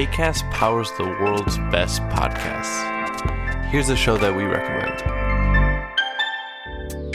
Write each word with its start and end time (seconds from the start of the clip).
ACAST 0.00 0.50
powers 0.50 0.90
the 0.92 1.04
world's 1.04 1.58
best 1.70 2.00
podcasts. 2.04 3.66
Here's 3.66 3.90
a 3.90 3.96
show 3.96 4.16
that 4.16 4.34
we 4.34 4.44
recommend. 4.44 4.98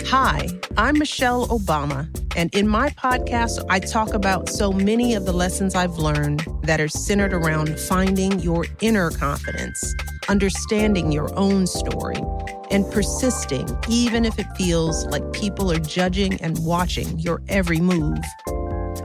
Hi, 0.06 0.48
I'm 0.78 1.00
Michelle 1.00 1.48
Obama, 1.48 2.08
and 2.38 2.54
in 2.54 2.68
my 2.68 2.92
podcast, 2.92 3.66
I 3.70 3.80
talk 3.80 4.14
about 4.14 4.50
so 4.50 4.72
many 4.72 5.16
of 5.16 5.26
the 5.26 5.34
lessons 5.34 5.74
I've 5.74 5.98
learned 5.98 6.46
that 6.62 6.80
are 6.80 6.88
centered 6.88 7.34
around 7.34 7.80
finding 7.80 8.40
your 8.40 8.68
inner 8.82 9.10
confidence, 9.10 9.96
understanding 10.30 11.12
your 11.12 11.36
own 11.36 11.66
story, 11.66 12.22
and 12.70 12.86
persisting 12.92 13.68
even 13.90 14.26
if 14.26 14.38
it 14.38 14.46
feels 14.56 15.08
like 15.08 15.34
people 15.34 15.72
are 15.72 15.80
judging 15.80 16.40
and 16.40 16.64
watching 16.64 17.18
your 17.18 17.42
every 17.48 17.80
move. 17.80 18.20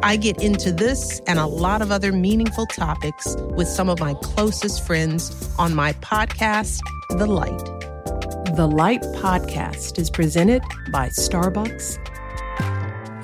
I 0.03 0.17
get 0.17 0.43
into 0.43 0.73
this 0.73 1.21
and 1.27 1.39
a 1.39 1.47
lot 1.47 1.83
of 1.83 1.91
other 1.93 2.13
meaningful 2.13 2.67
topics 2.67 3.37
with 3.57 3.69
some 3.69 3.91
of 3.91 4.01
my 4.01 4.15
closest 4.15 4.87
friends 4.87 5.55
on 5.59 5.75
my 5.75 5.93
podcast, 5.95 6.81
The 7.11 7.27
Light. 7.27 7.65
The 8.57 8.67
Light 8.67 9.03
Podcast 9.21 9.99
is 9.99 10.11
presented 10.11 10.63
by 10.91 11.09
Starbucks. 11.11 11.99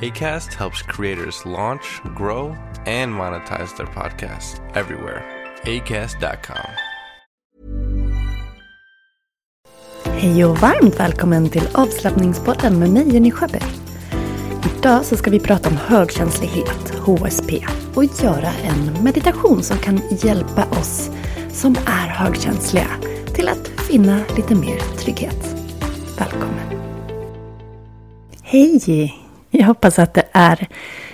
ACAST 0.00 0.52
helps 0.52 0.82
creators 0.82 1.46
launch, 1.46 2.00
grow, 2.14 2.54
and 2.84 3.12
monetize 3.12 3.74
their 3.76 3.86
podcasts 3.86 4.60
everywhere. 4.76 5.24
ACAST.com. 5.62 6.70
Hej 10.04 10.44
och 10.44 10.58
varmt 10.58 11.00
välkommen 11.00 11.48
till 11.48 11.68
avslappningspodden 11.74 12.78
med 12.78 12.90
mig 12.90 13.14
Jenny 13.14 13.30
Sjöberg. 13.30 13.85
Idag 14.86 15.04
så 15.04 15.16
ska 15.16 15.30
vi 15.30 15.40
prata 15.40 15.68
om 15.68 15.76
högkänslighet, 15.76 16.90
HSP, 16.90 17.66
och 17.94 18.04
göra 18.04 18.48
en 18.64 19.04
meditation 19.04 19.62
som 19.62 19.78
kan 19.78 20.00
hjälpa 20.22 20.64
oss 20.64 21.10
som 21.52 21.76
är 21.86 22.08
högkänsliga 22.08 22.86
till 23.34 23.48
att 23.48 23.68
finna 23.68 24.20
lite 24.36 24.54
mer 24.54 24.78
trygghet. 24.98 25.56
Välkommen! 26.18 26.80
Hej! 28.42 29.14
Jag 29.50 29.66
hoppas 29.66 29.98
att 29.98 30.14
det 30.14 30.24
är 30.32 30.68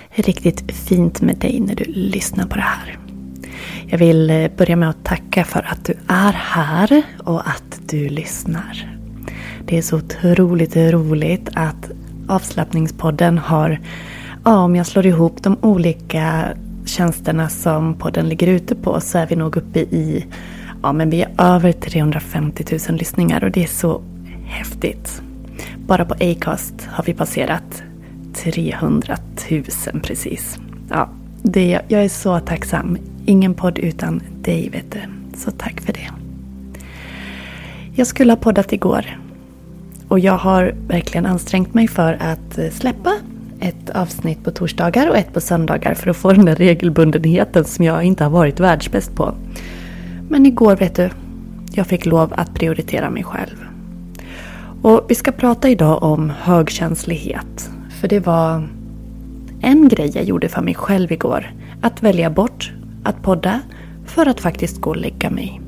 riktigt 0.09 0.71
fint 0.71 1.21
med 1.21 1.37
dig 1.37 1.59
när 1.59 1.75
du 1.75 1.83
lyssnar 1.83 2.45
på 2.45 2.55
det 2.55 2.61
här. 2.61 2.97
Jag 3.87 3.97
vill 3.97 4.29
eh, 4.29 4.47
börja 4.57 4.75
med 4.75 4.89
att 4.89 5.05
tacka 5.05 5.43
för 5.43 5.67
att 5.71 5.85
du 5.85 5.93
är 6.07 6.33
här 6.33 7.01
och 7.23 7.47
att 7.47 7.79
du 7.89 8.09
lyssnar. 8.09 8.97
Det 9.65 9.77
är 9.77 9.81
så 9.81 9.97
otroligt 9.97 10.75
roligt 10.75 11.49
att 11.53 11.91
avslappningspodden 12.27 13.37
har, 13.37 13.79
ja, 14.43 14.57
om 14.57 14.75
jag 14.75 14.85
slår 14.85 15.05
ihop 15.05 15.43
de 15.43 15.57
olika 15.61 16.53
tjänsterna 16.85 17.49
som 17.49 17.93
podden 17.93 18.29
ligger 18.29 18.47
ute 18.47 18.75
på 18.75 18.99
så 18.99 19.17
är 19.17 19.27
vi 19.27 19.35
nog 19.35 19.57
uppe 19.57 19.79
i, 19.79 20.25
ja 20.83 20.93
men 20.93 21.09
vi 21.09 21.21
är 21.21 21.29
över 21.37 21.71
350 21.71 22.65
000 22.89 22.97
lyssningar 22.97 23.43
och 23.43 23.51
det 23.51 23.63
är 23.63 23.67
så 23.67 24.01
häftigt. 24.45 25.21
Bara 25.87 26.05
på 26.05 26.13
Acast 26.13 26.87
har 26.91 27.03
vi 27.03 27.13
passerat 27.13 27.83
300 28.33 29.17
000 29.51 29.63
precis. 30.03 30.59
Ja, 30.89 31.09
det, 31.43 31.79
jag 31.87 32.03
är 32.03 32.09
så 32.09 32.39
tacksam. 32.39 32.97
Ingen 33.25 33.53
podd 33.53 33.79
utan 33.79 34.21
dig 34.41 34.69
vet 34.69 34.91
du. 34.91 34.99
Så 35.37 35.51
tack 35.51 35.81
för 35.81 35.93
det. 35.93 36.09
Jag 37.95 38.07
skulle 38.07 38.31
ha 38.31 38.37
poddat 38.37 38.73
igår. 38.73 39.22
Och 40.07 40.19
jag 40.19 40.37
har 40.37 40.75
verkligen 40.87 41.25
ansträngt 41.25 41.73
mig 41.73 41.87
för 41.87 42.13
att 42.13 42.57
eh, 42.57 42.69
släppa 42.69 43.13
ett 43.59 43.89
avsnitt 43.89 44.43
på 44.43 44.51
torsdagar 44.51 45.09
och 45.09 45.17
ett 45.17 45.33
på 45.33 45.41
söndagar 45.41 45.93
för 45.93 46.09
att 46.09 46.17
få 46.17 46.33
den 46.33 46.45
där 46.45 46.55
regelbundenheten 46.55 47.65
som 47.65 47.85
jag 47.85 48.03
inte 48.03 48.23
har 48.23 48.31
varit 48.31 48.59
världsbäst 48.59 49.15
på. 49.15 49.35
Men 50.29 50.45
igår 50.45 50.75
vet 50.75 50.95
du, 50.95 51.09
jag 51.73 51.87
fick 51.87 52.05
lov 52.05 52.33
att 52.37 52.53
prioritera 52.53 53.09
mig 53.09 53.23
själv. 53.23 53.65
Och 54.81 55.05
vi 55.09 55.15
ska 55.15 55.31
prata 55.31 55.69
idag 55.69 56.03
om 56.03 56.29
högkänslighet. 56.29 57.69
För 58.01 58.07
det 58.07 58.19
var 58.19 58.67
en 59.61 59.87
grej 59.87 60.11
jag 60.15 60.23
gjorde 60.23 60.49
för 60.49 60.61
mig 60.61 60.73
själv 60.73 61.11
igår. 61.11 61.53
Att 61.81 62.03
välja 62.03 62.29
bort 62.29 62.73
att 63.03 63.21
podda 63.21 63.61
för 64.05 64.25
att 64.25 64.41
faktiskt 64.41 64.81
gå 64.81 64.89
och 64.89 64.97
lägga 64.97 65.29
mig. 65.29 65.61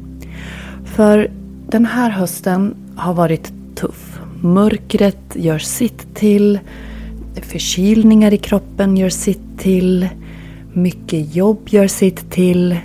För 0.85 1.31
den 1.69 1.85
här 1.85 2.09
hösten 2.09 2.75
har 2.95 3.13
varit 3.13 3.53
tuff. 3.75 4.14
Mörkret 4.45 5.35
gör 5.35 5.59
sitt 5.59 6.15
till. 6.15 6.59
Förkylningar 7.41 8.33
i 8.33 8.37
kroppen 8.37 8.97
gör 8.97 9.09
sitt 9.09 9.59
till. 9.59 10.09
Mycket 10.73 11.35
jobb 11.35 11.59
gör 11.65 11.87
sitt 11.87 12.31
till. 12.31 12.79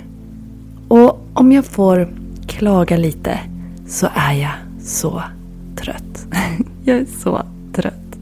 Och 0.87 1.19
om 1.33 1.51
jag 1.51 1.65
får 1.65 2.09
klaga 2.47 2.97
lite 2.97 3.39
så 3.87 4.07
är 4.15 4.33
jag 4.33 4.51
så 4.81 5.23
trött. 5.75 6.27
jag 6.83 6.97
är 6.97 7.05
så 7.23 7.41
trött. 7.73 8.17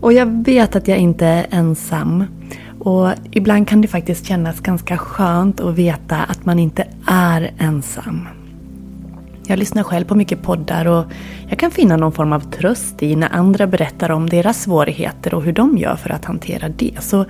Och 0.00 0.12
jag 0.12 0.44
vet 0.44 0.76
att 0.76 0.88
jag 0.88 0.98
inte 0.98 1.26
är 1.26 1.46
ensam. 1.50 2.24
Och 2.78 3.10
ibland 3.30 3.68
kan 3.68 3.80
det 3.80 3.88
faktiskt 3.88 4.26
kännas 4.26 4.60
ganska 4.60 4.98
skönt 4.98 5.60
att 5.60 5.74
veta 5.74 6.16
att 6.16 6.44
man 6.44 6.58
inte 6.58 6.86
är 7.06 7.50
ensam. 7.58 8.28
Jag 9.50 9.58
lyssnar 9.58 9.82
själv 9.82 10.04
på 10.04 10.14
mycket 10.14 10.42
poddar 10.42 10.86
och 10.86 11.04
jag 11.48 11.58
kan 11.58 11.70
finna 11.70 11.96
någon 11.96 12.12
form 12.12 12.32
av 12.32 12.40
tröst 12.40 13.02
i 13.02 13.16
när 13.16 13.34
andra 13.34 13.66
berättar 13.66 14.10
om 14.10 14.28
deras 14.28 14.62
svårigheter 14.62 15.34
och 15.34 15.42
hur 15.42 15.52
de 15.52 15.78
gör 15.78 15.96
för 15.96 16.10
att 16.10 16.24
hantera 16.24 16.68
det. 16.68 16.94
Så 17.00 17.24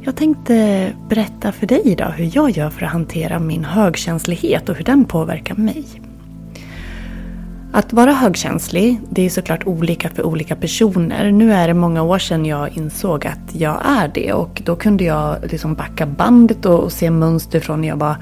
jag 0.00 0.16
tänkte 0.16 0.92
berätta 1.08 1.52
för 1.52 1.66
dig 1.66 1.82
idag 1.84 2.10
hur 2.10 2.30
jag 2.34 2.50
gör 2.50 2.70
för 2.70 2.86
att 2.86 2.92
hantera 2.92 3.38
min 3.38 3.64
högkänslighet 3.64 4.68
och 4.68 4.76
hur 4.76 4.84
den 4.84 5.04
påverkar 5.04 5.54
mig. 5.54 5.84
Att 7.72 7.92
vara 7.92 8.12
högkänslig, 8.12 9.00
det 9.10 9.26
är 9.26 9.30
såklart 9.30 9.66
olika 9.66 10.08
för 10.08 10.22
olika 10.22 10.56
personer. 10.56 11.30
Nu 11.30 11.52
är 11.52 11.68
det 11.68 11.74
många 11.74 12.02
år 12.02 12.18
sedan 12.18 12.46
jag 12.46 12.76
insåg 12.76 13.26
att 13.26 13.54
jag 13.54 13.82
är 13.84 14.10
det 14.14 14.32
och 14.32 14.62
då 14.64 14.76
kunde 14.76 15.04
jag 15.04 15.36
liksom 15.50 15.74
backa 15.74 16.06
bandet 16.06 16.66
och 16.66 16.92
se 16.92 17.10
mönster 17.10 17.60
från 17.60 17.80
när 17.80 17.88
jag 17.88 17.96
var 17.96 18.16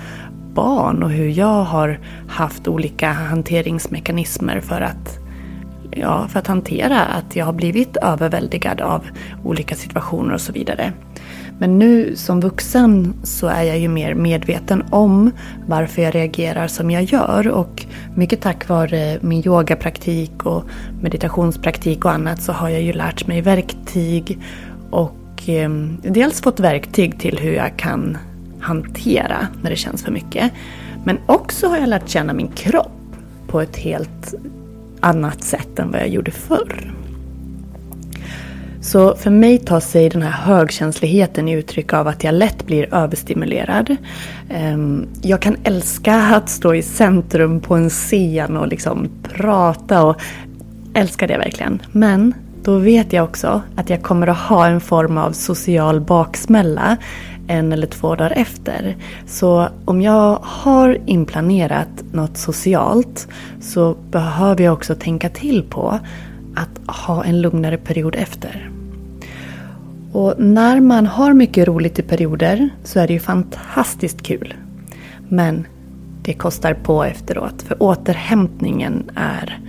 barn 0.54 1.02
och 1.02 1.10
hur 1.10 1.28
jag 1.28 1.64
har 1.64 1.98
haft 2.28 2.68
olika 2.68 3.12
hanteringsmekanismer 3.12 4.60
för 4.60 4.80
att, 4.80 5.18
ja, 5.90 6.28
för 6.28 6.38
att 6.38 6.46
hantera 6.46 7.00
att 7.00 7.36
jag 7.36 7.44
har 7.44 7.52
blivit 7.52 7.96
överväldigad 7.96 8.80
av 8.80 9.04
olika 9.44 9.74
situationer 9.74 10.34
och 10.34 10.40
så 10.40 10.52
vidare. 10.52 10.92
Men 11.58 11.78
nu 11.78 12.16
som 12.16 12.40
vuxen 12.40 13.14
så 13.22 13.46
är 13.46 13.62
jag 13.62 13.78
ju 13.78 13.88
mer 13.88 14.14
medveten 14.14 14.84
om 14.90 15.30
varför 15.66 16.02
jag 16.02 16.14
reagerar 16.14 16.66
som 16.66 16.90
jag 16.90 17.02
gör 17.02 17.48
och 17.48 17.86
mycket 18.14 18.40
tack 18.40 18.68
vare 18.68 19.18
min 19.20 19.46
yogapraktik 19.46 20.46
och 20.46 20.64
meditationspraktik 21.02 22.04
och 22.04 22.12
annat 22.12 22.42
så 22.42 22.52
har 22.52 22.68
jag 22.68 22.82
ju 22.82 22.92
lärt 22.92 23.26
mig 23.26 23.40
verktyg 23.40 24.38
och 24.90 25.48
eh, 25.48 25.70
dels 26.02 26.40
fått 26.40 26.60
verktyg 26.60 27.20
till 27.20 27.38
hur 27.38 27.52
jag 27.52 27.76
kan 27.76 28.18
hantera 28.64 29.48
när 29.62 29.70
det 29.70 29.76
känns 29.76 30.02
för 30.02 30.12
mycket. 30.12 30.52
Men 31.04 31.18
också 31.26 31.68
har 31.68 31.76
jag 31.76 31.88
lärt 31.88 32.08
känna 32.08 32.32
min 32.32 32.48
kropp 32.48 33.16
på 33.46 33.60
ett 33.60 33.76
helt 33.76 34.34
annat 35.00 35.42
sätt 35.42 35.78
än 35.78 35.90
vad 35.90 36.00
jag 36.00 36.08
gjorde 36.08 36.30
förr. 36.30 36.94
Så 38.80 39.16
för 39.16 39.30
mig 39.30 39.58
tar 39.58 39.80
sig 39.80 40.08
den 40.08 40.22
här 40.22 40.30
högkänsligheten 40.30 41.48
i 41.48 41.52
uttryck 41.52 41.92
av 41.92 42.08
att 42.08 42.24
jag 42.24 42.34
lätt 42.34 42.66
blir 42.66 42.94
överstimulerad. 42.94 43.96
Ehm, 44.50 45.06
jag 45.22 45.42
kan 45.42 45.56
älska 45.64 46.14
att 46.14 46.48
stå 46.48 46.74
i 46.74 46.82
centrum 46.82 47.60
på 47.60 47.74
en 47.74 47.90
scen 47.90 48.56
och 48.56 48.68
liksom 48.68 49.08
prata 49.22 50.02
och 50.02 50.16
älskar 50.94 51.28
det 51.28 51.38
verkligen. 51.38 51.82
Men 51.92 52.34
då 52.62 52.78
vet 52.78 53.12
jag 53.12 53.24
också 53.24 53.62
att 53.76 53.90
jag 53.90 54.02
kommer 54.02 54.26
att 54.26 54.38
ha 54.38 54.66
en 54.66 54.80
form 54.80 55.18
av 55.18 55.32
social 55.32 56.00
baksmälla 56.00 56.96
en 57.46 57.72
eller 57.72 57.86
två 57.86 58.14
dagar 58.14 58.32
efter. 58.36 58.96
Så 59.26 59.68
om 59.84 60.02
jag 60.02 60.38
har 60.42 60.98
inplanerat 61.06 62.04
något 62.12 62.36
socialt 62.36 63.28
så 63.60 63.96
behöver 64.10 64.64
jag 64.64 64.72
också 64.72 64.94
tänka 64.94 65.28
till 65.28 65.62
på 65.62 65.98
att 66.54 66.96
ha 66.96 67.24
en 67.24 67.40
lugnare 67.40 67.76
period 67.76 68.14
efter. 68.16 68.70
Och 70.12 70.34
när 70.38 70.80
man 70.80 71.06
har 71.06 71.32
mycket 71.32 71.68
roligt 71.68 71.98
i 71.98 72.02
perioder 72.02 72.68
så 72.84 73.00
är 73.00 73.06
det 73.06 73.12
ju 73.12 73.20
fantastiskt 73.20 74.22
kul. 74.22 74.54
Men 75.28 75.66
det 76.22 76.32
kostar 76.32 76.74
på 76.74 77.04
efteråt 77.04 77.62
för 77.62 77.82
återhämtningen 77.82 79.10
är 79.14 79.60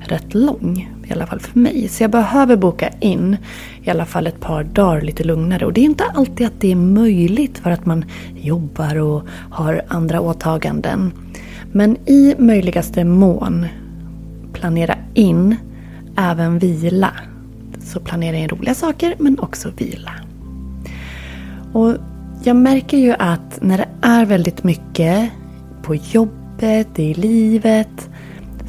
rätt 0.00 0.34
lång. 0.34 0.88
I 1.08 1.12
alla 1.12 1.26
fall 1.26 1.40
för 1.40 1.58
mig. 1.58 1.88
Så 1.88 2.02
jag 2.02 2.10
behöver 2.10 2.56
boka 2.56 2.88
in 3.00 3.36
i 3.82 3.90
alla 3.90 4.06
fall 4.06 4.26
ett 4.26 4.40
par 4.40 4.64
dagar 4.64 5.00
lite 5.00 5.24
lugnare. 5.24 5.66
Och 5.66 5.72
det 5.72 5.80
är 5.80 5.84
inte 5.84 6.04
alltid 6.04 6.46
att 6.46 6.60
det 6.60 6.72
är 6.72 6.76
möjligt 6.76 7.58
för 7.58 7.70
att 7.70 7.86
man 7.86 8.04
jobbar 8.36 8.96
och 8.96 9.22
har 9.50 9.82
andra 9.88 10.20
åtaganden. 10.20 11.12
Men 11.72 11.96
i 12.08 12.34
möjligaste 12.38 13.04
mån 13.04 13.66
planera 14.52 14.94
in 15.14 15.56
även 16.16 16.58
vila. 16.58 17.10
Så 17.80 18.00
planera 18.00 18.36
in 18.36 18.48
roliga 18.48 18.74
saker 18.74 19.14
men 19.18 19.38
också 19.38 19.70
vila. 19.76 20.12
Och 21.72 21.94
jag 22.44 22.56
märker 22.56 22.98
ju 22.98 23.14
att 23.18 23.58
när 23.62 23.78
det 23.78 23.88
är 24.02 24.24
väldigt 24.24 24.64
mycket 24.64 25.30
på 25.82 25.94
jobbet, 25.94 26.98
i 26.98 27.14
livet. 27.14 28.10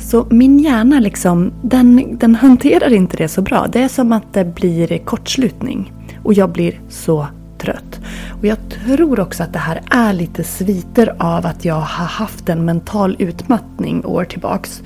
Så 0.03 0.27
min 0.29 0.59
hjärna 0.59 0.99
liksom, 0.99 1.51
den, 1.61 2.17
den 2.17 2.35
hanterar 2.35 2.93
inte 2.93 3.17
det 3.17 3.27
så 3.27 3.41
bra. 3.41 3.67
Det 3.71 3.81
är 3.81 3.87
som 3.87 4.11
att 4.11 4.33
det 4.33 4.45
blir 4.45 4.97
kortslutning. 4.97 5.93
Och 6.23 6.33
jag 6.33 6.49
blir 6.49 6.79
så 6.89 7.27
trött. 7.57 7.99
Och 8.39 8.45
jag 8.45 8.57
tror 8.69 9.19
också 9.19 9.43
att 9.43 9.53
det 9.53 9.59
här 9.59 9.81
är 9.91 10.13
lite 10.13 10.43
sviter 10.43 11.15
av 11.19 11.45
att 11.45 11.65
jag 11.65 11.75
har 11.75 12.05
haft 12.05 12.49
en 12.49 12.65
mental 12.65 13.15
utmattning 13.19 14.05
år 14.05 14.25
tillbaks. 14.25 14.83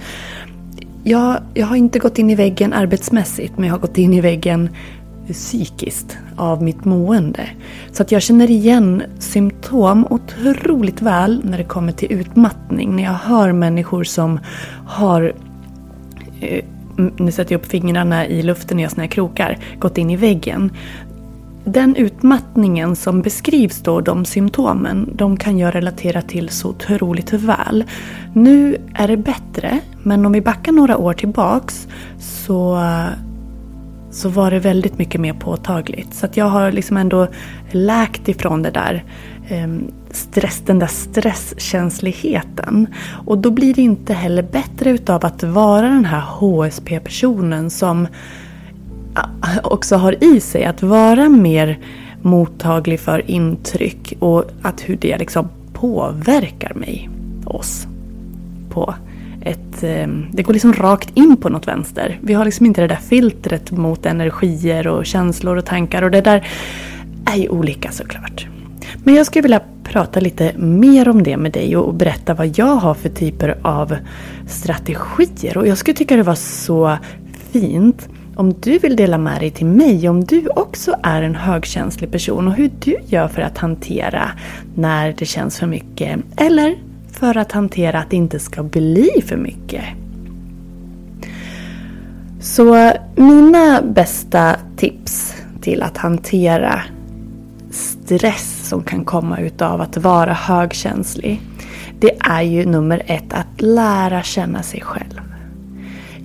Jag, 1.03 1.39
jag 1.53 1.67
har 1.67 1.75
inte 1.75 1.99
gått 1.99 2.19
in 2.19 2.29
i 2.29 2.35
väggen 2.35 2.73
arbetsmässigt 2.73 3.57
men 3.57 3.67
jag 3.67 3.73
har 3.73 3.79
gått 3.79 3.97
in 3.97 4.13
i 4.13 4.21
väggen 4.21 4.69
psykiskt 5.33 6.17
av 6.35 6.63
mitt 6.63 6.85
mående. 6.85 7.49
Så 7.91 8.03
att 8.03 8.11
jag 8.11 8.21
känner 8.21 8.51
igen 8.51 9.03
symptom 9.19 10.07
otroligt 10.09 11.01
väl 11.01 11.41
när 11.43 11.57
det 11.57 11.63
kommer 11.63 11.91
till 11.91 12.11
utmattning. 12.11 12.95
När 12.95 13.03
jag 13.03 13.11
hör 13.11 13.51
människor 13.51 14.03
som 14.03 14.39
har 14.85 15.33
eh, 16.41 16.65
nu 17.17 17.31
sätter 17.31 17.53
jag 17.53 17.59
upp 17.59 17.65
fingrarna 17.65 18.27
i 18.27 18.41
luften 18.41 18.79
i 18.79 18.89
såna 18.89 19.01
här 19.01 19.09
krokar, 19.09 19.57
gått 19.79 19.97
in 19.97 20.09
i 20.09 20.15
väggen. 20.15 20.71
Den 21.63 21.95
utmattningen 21.95 22.95
som 22.95 23.21
beskrivs 23.21 23.81
då, 23.81 24.01
de 24.01 24.25
symptomen, 24.25 25.09
de 25.13 25.37
kan 25.37 25.57
jag 25.57 25.75
relatera 25.75 26.21
till 26.21 26.49
så 26.49 26.69
otroligt 26.69 27.33
väl. 27.33 27.83
Nu 28.33 28.77
är 28.93 29.07
det 29.07 29.17
bättre, 29.17 29.79
men 30.03 30.25
om 30.25 30.31
vi 30.31 30.41
backar 30.41 30.71
några 30.71 30.97
år 30.97 31.13
tillbaks 31.13 31.87
så 32.19 32.77
så 34.11 34.29
var 34.29 34.51
det 34.51 34.59
väldigt 34.59 34.97
mycket 34.97 35.21
mer 35.21 35.33
påtagligt. 35.33 36.13
Så 36.13 36.25
att 36.25 36.37
jag 36.37 36.45
har 36.45 36.71
liksom 36.71 36.97
ändå 36.97 37.27
läkt 37.71 38.27
ifrån 38.27 38.61
det 38.61 38.71
där 38.71 39.03
ehm, 39.47 39.91
stress, 40.11 40.63
den 40.65 40.79
där 40.79 40.87
stresskänsligheten. 40.87 42.87
Och 43.25 43.37
då 43.37 43.51
blir 43.51 43.73
det 43.73 43.81
inte 43.81 44.13
heller 44.13 44.43
bättre 44.43 44.89
utav 44.89 45.25
att 45.25 45.43
vara 45.43 45.89
den 45.89 46.05
här 46.05 46.21
HSP-personen 46.21 47.69
som 47.69 48.07
också 49.63 49.95
har 49.95 50.23
i 50.23 50.39
sig 50.39 50.65
att 50.65 50.83
vara 50.83 51.29
mer 51.29 51.79
mottaglig 52.21 52.99
för 52.99 53.31
intryck 53.31 54.13
och 54.19 54.43
att 54.61 54.81
hur 54.81 54.97
det 55.01 55.17
liksom 55.17 55.49
påverkar 55.73 56.73
mig, 56.73 57.09
oss, 57.45 57.87
på 58.69 58.95
ett, 59.47 59.83
ehm, 59.83 60.25
det 60.31 60.43
går 60.43 60.53
liksom 60.53 60.73
rakt 60.73 61.09
in 61.13 61.37
på 61.37 61.49
något 61.49 61.67
vänster. 61.67 62.19
Vi 62.21 62.33
har 62.33 62.45
liksom 62.45 62.65
inte 62.65 62.81
det 62.81 62.87
där 62.87 62.95
filtret 62.95 63.71
mot 63.71 64.05
energier 64.05 64.87
och 64.87 65.05
känslor 65.05 65.57
och 65.57 65.65
tankar 65.65 66.01
och 66.01 66.11
det 66.11 66.21
där 66.21 66.47
är 67.25 67.35
ju 67.35 67.49
olika 67.49 67.91
såklart. 67.91 68.47
Men 69.03 69.15
jag 69.15 69.25
skulle 69.25 69.41
vilja 69.41 69.61
prata 69.83 70.19
lite 70.19 70.57
mer 70.57 71.09
om 71.09 71.23
det 71.23 71.37
med 71.37 71.51
dig 71.51 71.77
och 71.77 71.93
berätta 71.93 72.33
vad 72.33 72.57
jag 72.57 72.75
har 72.75 72.93
för 72.93 73.09
typer 73.09 73.57
av 73.61 73.95
strategier. 74.47 75.57
Och 75.57 75.67
jag 75.67 75.77
skulle 75.77 75.95
tycka 75.95 76.15
det 76.15 76.23
var 76.23 76.35
så 76.35 76.97
fint 77.51 78.09
om 78.37 78.53
du 78.61 78.77
vill 78.77 78.95
dela 78.95 79.17
med 79.17 79.41
dig 79.41 79.51
till 79.51 79.65
mig 79.65 80.09
om 80.09 80.23
du 80.23 80.47
också 80.47 80.95
är 81.03 81.21
en 81.21 81.35
högkänslig 81.35 82.11
person 82.11 82.47
och 82.47 82.53
hur 82.53 82.71
du 82.79 82.95
gör 83.05 83.27
för 83.27 83.41
att 83.41 83.57
hantera 83.57 84.31
när 84.75 85.15
det 85.17 85.25
känns 85.25 85.59
för 85.59 85.67
mycket. 85.67 86.19
Eller 86.35 86.75
för 87.19 87.37
att 87.37 87.51
hantera 87.51 87.99
att 87.99 88.09
det 88.09 88.15
inte 88.15 88.39
ska 88.39 88.63
bli 88.63 89.09
för 89.25 89.37
mycket. 89.37 89.83
Så 92.39 92.91
mina 93.15 93.81
bästa 93.81 94.55
tips 94.77 95.35
till 95.61 95.83
att 95.83 95.97
hantera 95.97 96.81
stress 97.71 98.67
som 98.69 98.83
kan 98.83 99.05
komma 99.05 99.39
utav 99.39 99.81
att 99.81 99.97
vara 99.97 100.33
högkänslig. 100.33 101.41
Det 101.99 102.11
är 102.19 102.41
ju 102.41 102.65
nummer 102.65 103.01
ett 103.05 103.33
att 103.33 103.61
lära 103.61 104.23
känna 104.23 104.63
sig 104.63 104.81
själv. 104.81 105.26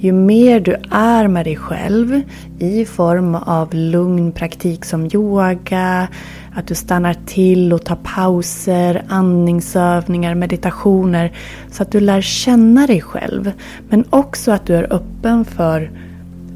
Ju 0.03 0.13
mer 0.13 0.61
du 0.61 0.77
är 0.91 1.29
med 1.29 1.47
dig 1.47 1.57
själv 1.57 2.23
i 2.59 2.85
form 2.85 3.35
av 3.35 3.75
lugn 3.75 4.33
praktik 4.33 4.85
som 4.85 5.09
yoga, 5.15 6.09
att 6.55 6.67
du 6.67 6.75
stannar 6.75 7.17
till 7.27 7.73
och 7.73 7.85
tar 7.85 7.97
pauser, 7.97 9.05
andningsövningar, 9.09 10.35
meditationer 10.35 11.33
så 11.71 11.83
att 11.83 11.93
du 11.93 12.01
lär 12.01 12.21
känna 12.21 12.87
dig 12.87 13.01
själv. 13.01 13.53
Men 13.89 14.05
också 14.11 14.53
att 14.53 14.67
du 14.67 14.75
är 14.75 14.93
öppen 14.93 15.45
för 15.45 15.91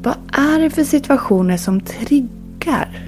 vad 0.03 0.15
är 0.31 0.59
det 0.59 0.69
för 0.69 0.83
situationer 0.83 1.57
som 1.57 1.81
triggar 1.81 2.99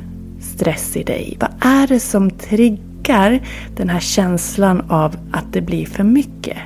stress 0.42 0.98
i 0.98 1.04
dig? 1.04 1.38
Vad 1.40 1.52
är 1.60 1.88
det 1.88 2.00
som 2.00 2.32
triggar 2.32 3.40
den 3.76 3.90
här 3.90 4.00
känslan 4.00 4.82
av 4.90 5.16
att 5.32 5.54
det 5.54 5.62
blir 5.62 5.86
för 5.86 6.04
mycket? 6.04 6.58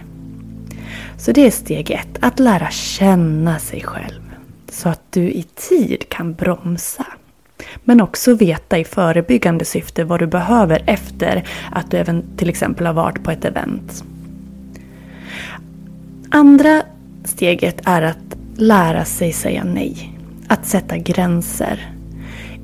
Så 1.24 1.32
det 1.32 1.46
är 1.46 1.52
steg 1.52 1.92
ett, 1.92 2.18
att 2.20 2.40
lära 2.40 2.70
känna 2.70 3.60
sig 3.60 3.82
själv. 3.82 4.22
Så 4.70 4.90
att 4.90 5.02
du 5.12 5.22
i 5.22 5.44
tid 5.44 6.10
kan 6.10 6.34
bromsa. 6.34 7.06
Men 7.84 8.02
också 8.02 8.36
veta 8.36 8.78
i 8.78 8.84
förebyggande 8.84 9.66
syfte 9.66 10.04
vad 10.04 10.20
du 10.20 10.28
behöver 10.28 10.84
efter 10.86 11.48
att 11.72 11.92
du 11.92 11.98
även 11.98 12.24
till 12.38 12.50
exempel 12.50 12.86
har 12.86 12.94
varit 12.94 13.24
på 13.24 13.32
ett 13.32 13.46
event. 13.46 14.04
Andra 16.30 16.84
steget 17.24 17.82
är 17.86 18.02
att 18.02 18.38
lära 18.56 19.06
sig 19.06 19.34
säga 19.34 19.64
nej. 19.64 20.20
Att 20.48 20.66
sätta 20.66 20.98
gränser. 20.98 21.96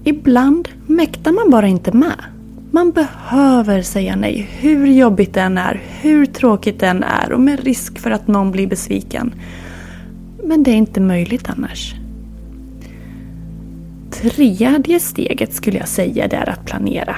Ibland 0.03 0.69
mäktar 0.87 1.31
man 1.31 1.49
bara 1.49 1.67
inte 1.67 1.91
med. 1.91 2.38
Man 2.79 2.91
behöver 2.91 3.81
säga 3.81 4.15
nej, 4.15 4.49
hur 4.59 4.87
jobbigt 4.87 5.33
det 5.33 5.41
än 5.41 5.57
är, 5.57 5.81
hur 6.01 6.25
tråkigt 6.25 6.79
det 6.79 6.87
än 6.87 7.03
är 7.03 7.31
och 7.31 7.41
med 7.41 7.63
risk 7.63 7.99
för 7.99 8.11
att 8.11 8.27
någon 8.27 8.51
blir 8.51 8.67
besviken. 8.67 9.33
Men 10.43 10.63
det 10.63 10.71
är 10.71 10.75
inte 10.75 10.99
möjligt 10.99 11.49
annars. 11.49 11.95
Tredje 14.11 14.99
steget 14.99 15.53
skulle 15.53 15.77
jag 15.77 15.87
säga 15.87 16.27
det 16.27 16.35
är 16.35 16.49
att 16.49 16.65
planera. 16.65 17.15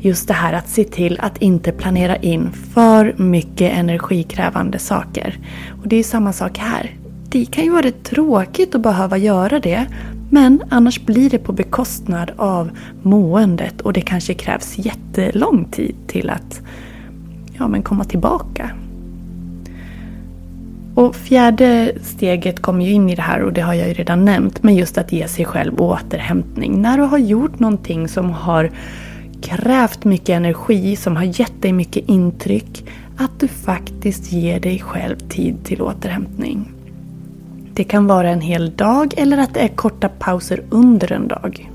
Just 0.00 0.28
det 0.28 0.34
här 0.34 0.52
att 0.52 0.68
se 0.68 0.84
till 0.84 1.20
att 1.20 1.42
inte 1.42 1.72
planera 1.72 2.16
in 2.16 2.50
för 2.74 3.14
mycket 3.16 3.78
energikrävande 3.78 4.78
saker. 4.78 5.38
Och 5.82 5.88
det 5.88 5.96
är 5.96 6.02
samma 6.02 6.32
sak 6.32 6.58
här. 6.58 6.96
Det 7.28 7.44
kan 7.44 7.64
ju 7.64 7.70
vara 7.70 7.90
tråkigt 7.90 8.74
att 8.74 8.80
behöva 8.80 9.16
göra 9.16 9.60
det 9.60 9.86
men 10.34 10.62
annars 10.68 11.00
blir 11.00 11.30
det 11.30 11.38
på 11.38 11.52
bekostnad 11.52 12.32
av 12.36 12.70
måendet 13.02 13.80
och 13.80 13.92
det 13.92 14.00
kanske 14.00 14.34
krävs 14.34 14.78
jättelång 14.78 15.64
tid 15.64 15.94
till 16.06 16.30
att 16.30 16.60
ja, 17.58 17.68
men 17.68 17.82
komma 17.82 18.04
tillbaka. 18.04 18.70
Och 20.94 21.16
fjärde 21.16 21.92
steget 22.02 22.62
kommer 22.62 22.84
ju 22.84 22.92
in 22.92 23.10
i 23.10 23.14
det 23.14 23.22
här 23.22 23.42
och 23.42 23.52
det 23.52 23.60
har 23.60 23.74
jag 23.74 23.88
ju 23.88 23.94
redan 23.94 24.24
nämnt. 24.24 24.62
Men 24.62 24.74
just 24.74 24.98
att 24.98 25.12
ge 25.12 25.28
sig 25.28 25.44
själv 25.44 25.80
återhämtning. 25.80 26.82
När 26.82 26.98
du 26.98 27.02
har 27.02 27.18
gjort 27.18 27.58
någonting 27.58 28.08
som 28.08 28.30
har 28.30 28.70
krävt 29.42 30.04
mycket 30.04 30.28
energi, 30.28 30.96
som 30.96 31.16
har 31.16 31.40
gett 31.40 31.62
dig 31.62 31.72
mycket 31.72 32.08
intryck. 32.08 32.84
Att 33.16 33.40
du 33.40 33.48
faktiskt 33.48 34.32
ger 34.32 34.60
dig 34.60 34.78
själv 34.78 35.16
tid 35.16 35.64
till 35.64 35.82
återhämtning. 35.82 36.73
Det 37.74 37.84
kan 37.84 38.06
vara 38.06 38.30
en 38.30 38.40
hel 38.40 38.76
dag 38.76 39.14
eller 39.16 39.38
att 39.38 39.54
det 39.54 39.60
är 39.60 39.68
korta 39.68 40.08
pauser 40.08 40.62
under 40.70 41.12
en 41.12 41.28
dag. 41.28 41.70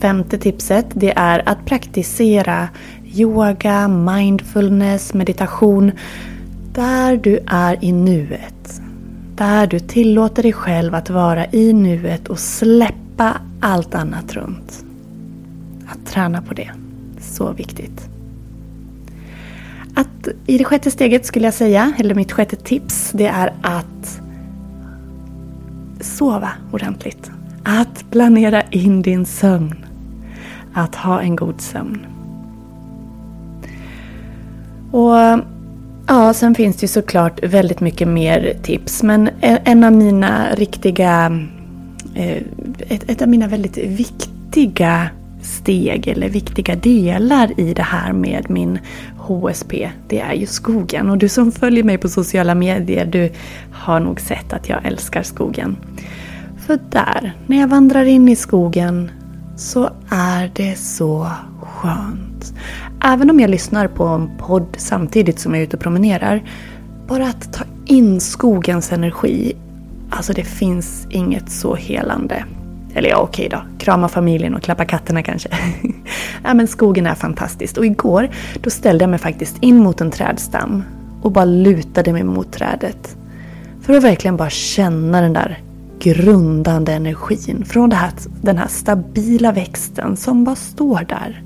Femte 0.00 0.38
tipset 0.38 0.86
det 0.94 1.12
är 1.16 1.48
att 1.48 1.66
praktisera 1.66 2.68
yoga, 3.14 3.88
mindfulness, 3.88 5.14
meditation 5.14 5.92
där 6.74 7.16
du 7.16 7.38
är 7.46 7.84
i 7.84 7.92
nuet. 7.92 8.82
Där 9.34 9.66
du 9.66 9.80
tillåter 9.80 10.42
dig 10.42 10.52
själv 10.52 10.94
att 10.94 11.10
vara 11.10 11.46
i 11.46 11.72
nuet 11.72 12.28
och 12.28 12.38
släppa 12.38 13.36
allt 13.60 13.94
annat 13.94 14.34
runt. 14.34 14.84
Att 15.86 16.06
träna 16.06 16.42
på 16.42 16.54
det. 16.54 16.70
Så 17.20 17.52
viktigt. 17.52 18.09
Att 20.00 20.28
I 20.46 20.58
det 20.58 20.64
sjätte 20.64 20.90
steget 20.90 21.26
skulle 21.26 21.44
jag 21.44 21.54
säga, 21.54 21.92
eller 21.98 22.14
mitt 22.14 22.32
sjätte 22.32 22.56
tips, 22.56 23.10
det 23.14 23.26
är 23.26 23.52
att 23.62 24.20
sova 26.00 26.48
ordentligt. 26.72 27.30
att 27.64 28.04
planera 28.10 28.62
in 28.62 29.02
din 29.02 29.26
sömn. 29.26 29.84
Att 30.74 30.94
ha 30.94 31.20
en 31.20 31.36
god 31.36 31.60
sömn. 31.60 32.06
Och 34.92 35.44
ja, 36.06 36.32
sen 36.34 36.54
finns 36.54 36.76
det 36.76 36.84
ju 36.84 36.88
såklart 36.88 37.44
väldigt 37.44 37.80
mycket 37.80 38.08
mer 38.08 38.54
tips. 38.62 39.02
Men 39.02 39.30
en 39.40 39.84
av 39.84 39.92
mina 39.92 40.54
riktiga, 40.54 41.40
eh, 42.14 42.42
ett, 42.78 43.10
ett 43.10 43.22
av 43.22 43.28
mina 43.28 43.48
väldigt 43.48 43.76
viktiga 43.76 45.10
steg 45.42 46.08
eller 46.08 46.28
viktiga 46.28 46.76
delar 46.76 47.60
i 47.60 47.74
det 47.74 47.82
här 47.82 48.12
med 48.12 48.50
min 48.50 48.78
HSP, 49.30 49.90
det 50.08 50.20
är 50.20 50.32
ju 50.32 50.46
skogen. 50.46 51.10
Och 51.10 51.18
du 51.18 51.28
som 51.28 51.52
följer 51.52 51.84
mig 51.84 51.98
på 51.98 52.08
sociala 52.08 52.54
medier, 52.54 53.06
du 53.06 53.32
har 53.72 54.00
nog 54.00 54.20
sett 54.20 54.52
att 54.52 54.68
jag 54.68 54.86
älskar 54.86 55.22
skogen. 55.22 55.76
För 56.58 56.78
där, 56.90 57.32
när 57.46 57.60
jag 57.60 57.68
vandrar 57.68 58.04
in 58.04 58.28
i 58.28 58.36
skogen, 58.36 59.10
så 59.56 59.90
är 60.10 60.50
det 60.54 60.78
så 60.78 61.26
skönt. 61.62 62.54
Även 63.04 63.30
om 63.30 63.40
jag 63.40 63.50
lyssnar 63.50 63.88
på 63.88 64.04
en 64.04 64.30
podd 64.38 64.76
samtidigt 64.78 65.38
som 65.38 65.54
jag 65.54 65.60
är 65.60 65.66
ute 65.66 65.76
och 65.76 65.82
promenerar, 65.82 66.42
bara 67.06 67.26
att 67.26 67.52
ta 67.52 67.64
in 67.86 68.20
skogens 68.20 68.92
energi, 68.92 69.56
alltså 70.10 70.32
det 70.32 70.44
finns 70.44 71.06
inget 71.10 71.50
så 71.50 71.74
helande. 71.74 72.44
Eller 72.94 73.08
ja, 73.08 73.16
okej 73.16 73.48
då. 73.48 73.62
Krama 73.78 74.08
familjen 74.08 74.54
och 74.54 74.62
klappa 74.62 74.84
katterna 74.84 75.22
kanske. 75.22 75.48
ja, 76.44 76.54
men 76.54 76.68
skogen 76.68 77.06
är 77.06 77.14
fantastisk. 77.14 77.78
Och 77.78 77.86
igår, 77.86 78.28
då 78.60 78.70
ställde 78.70 79.02
jag 79.02 79.10
mig 79.10 79.18
faktiskt 79.18 79.56
in 79.60 79.78
mot 79.78 80.00
en 80.00 80.10
trädstam 80.10 80.82
och 81.22 81.32
bara 81.32 81.44
lutade 81.44 82.12
mig 82.12 82.22
mot 82.22 82.52
trädet. 82.52 83.16
För 83.80 83.94
att 83.94 84.04
verkligen 84.04 84.36
bara 84.36 84.50
känna 84.50 85.20
den 85.20 85.32
där 85.32 85.62
grundande 85.98 86.92
energin 86.92 87.64
från 87.64 87.92
här, 87.92 88.10
den 88.42 88.58
här 88.58 88.68
stabila 88.68 89.52
växten 89.52 90.16
som 90.16 90.44
bara 90.44 90.56
står 90.56 91.04
där. 91.08 91.42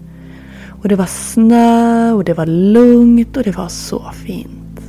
Och 0.83 0.89
det 0.89 0.97
var 0.97 1.07
snö 1.07 2.13
och 2.13 2.25
det 2.25 2.35
var 2.35 2.47
lugnt 2.47 3.37
och 3.37 3.43
det 3.43 3.57
var 3.57 3.69
så 3.69 4.11
fint. 4.25 4.81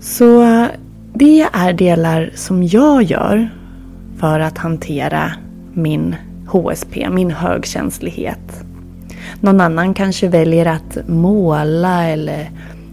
Så 0.00 0.42
eh, 0.42 0.66
det 1.14 1.48
är 1.52 1.72
delar 1.72 2.30
som 2.34 2.62
jag 2.62 3.02
gör 3.02 3.50
för 4.24 4.40
att 4.40 4.58
hantera 4.58 5.32
min 5.72 6.16
HSP, 6.46 7.10
min 7.10 7.30
högkänslighet. 7.30 8.64
Någon 9.40 9.60
annan 9.60 9.94
kanske 9.94 10.28
väljer 10.28 10.66
att 10.66 10.98
måla 11.08 12.08
eller 12.08 12.50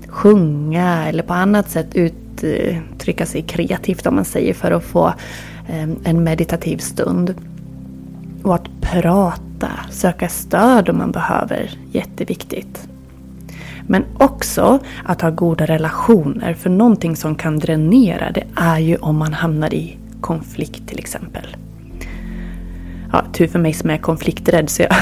sjunga 0.07 1.07
eller 1.07 1.23
på 1.23 1.33
annat 1.33 1.69
sätt 1.69 1.95
uttrycka 1.95 3.25
sig 3.25 3.41
kreativt 3.41 4.05
om 4.07 4.15
man 4.15 4.25
säger 4.25 4.53
för 4.53 4.71
att 4.71 4.83
få 4.83 5.07
eh, 5.67 5.89
en 6.03 6.23
meditativ 6.23 6.77
stund. 6.77 7.35
Och 8.43 8.55
att 8.55 8.81
prata, 8.81 9.69
söka 9.89 10.29
stöd 10.29 10.89
om 10.89 10.97
man 10.97 11.11
behöver, 11.11 11.71
jätteviktigt. 11.91 12.87
Men 13.87 14.05
också 14.17 14.79
att 15.03 15.21
ha 15.21 15.29
goda 15.29 15.65
relationer, 15.65 16.53
för 16.53 16.69
någonting 16.69 17.15
som 17.15 17.35
kan 17.35 17.59
dränera 17.59 18.31
det 18.31 18.43
är 18.55 18.79
ju 18.79 18.95
om 18.95 19.17
man 19.17 19.33
hamnar 19.33 19.73
i 19.73 19.97
konflikt 20.21 20.87
till 20.87 20.99
exempel. 20.99 21.55
Ja, 23.11 23.23
tur 23.33 23.47
för 23.47 23.59
mig 23.59 23.73
som 23.73 23.89
är 23.89 23.97
konflikträdd 23.97 24.69
så 24.69 24.81
jag 24.81 24.95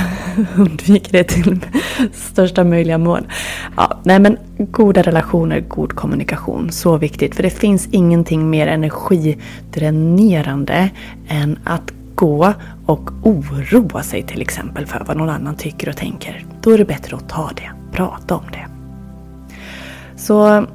undviker 0.58 1.12
det 1.12 1.24
till 1.24 1.66
största 2.14 2.64
möjliga 2.64 2.98
mån. 2.98 3.28
Ja, 3.78 4.00
nej 4.04 4.20
men 4.20 4.38
goda 4.58 5.02
relationer, 5.02 5.60
god 5.60 5.96
kommunikation, 5.96 6.72
så 6.72 6.98
viktigt. 6.98 7.36
För 7.36 7.44
det 7.44 7.50
finns 7.50 7.88
ingenting 7.92 8.50
mer 8.50 8.68
energidränerande 8.68 10.90
än 11.28 11.60
att 11.64 11.94
gå 12.16 12.54
och 12.86 13.12
oroa 13.24 14.04
sig 14.04 14.24
till 14.24 14.42
exempel 14.42 14.86
för 14.86 15.04
vad 15.08 15.18
någon 15.18 15.30
annan 15.30 15.56
tycker 15.56 15.90
och 15.90 15.98
tänker. 15.98 16.46
Då 16.62 16.72
är 16.72 16.78
det 16.78 16.86
bättre 16.86 17.16
att 17.16 17.30
ta 17.30 17.52
det, 17.56 17.72
prata 17.92 18.36
om 18.36 18.44
det. 18.52 18.68
Så 20.16 20.66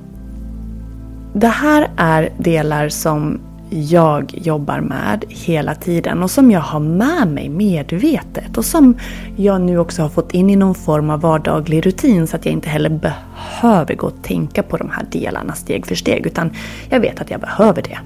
det 1.35 1.49
här 1.49 1.91
är 1.97 2.33
delar 2.39 2.89
som 2.89 3.41
jag 3.75 4.35
jobbar 4.35 4.81
med 4.81 5.25
hela 5.29 5.75
tiden 5.75 6.23
och 6.23 6.31
som 6.31 6.51
jag 6.51 6.61
har 6.61 6.81
med 6.81 7.29
mig 7.29 7.49
medvetet 7.49 8.59
och 8.59 8.65
som 8.65 8.97
jag 9.37 9.61
nu 9.61 9.79
också 9.79 10.03
har 10.03 10.09
fått 10.09 10.35
in 10.35 10.51
i 10.51 10.57
någon 10.57 10.75
form 10.75 11.11
av 11.11 11.21
vardaglig 11.21 11.87
rutin 11.87 12.27
så 12.27 12.37
att 12.37 12.45
jag 12.45 12.53
inte 12.53 12.69
heller 12.69 12.91
behöver 12.91 13.95
gå 13.95 14.07
och 14.07 14.23
tänka 14.23 14.63
på 14.63 14.77
de 14.77 14.91
här 14.91 15.07
delarna 15.11 15.53
steg 15.53 15.87
för 15.87 15.95
steg 15.95 16.27
utan 16.27 16.51
jag 16.89 17.01
vet 17.01 17.21
att 17.21 17.31
jag 17.31 17.41
behöver 17.41 17.83
det. 17.83 17.99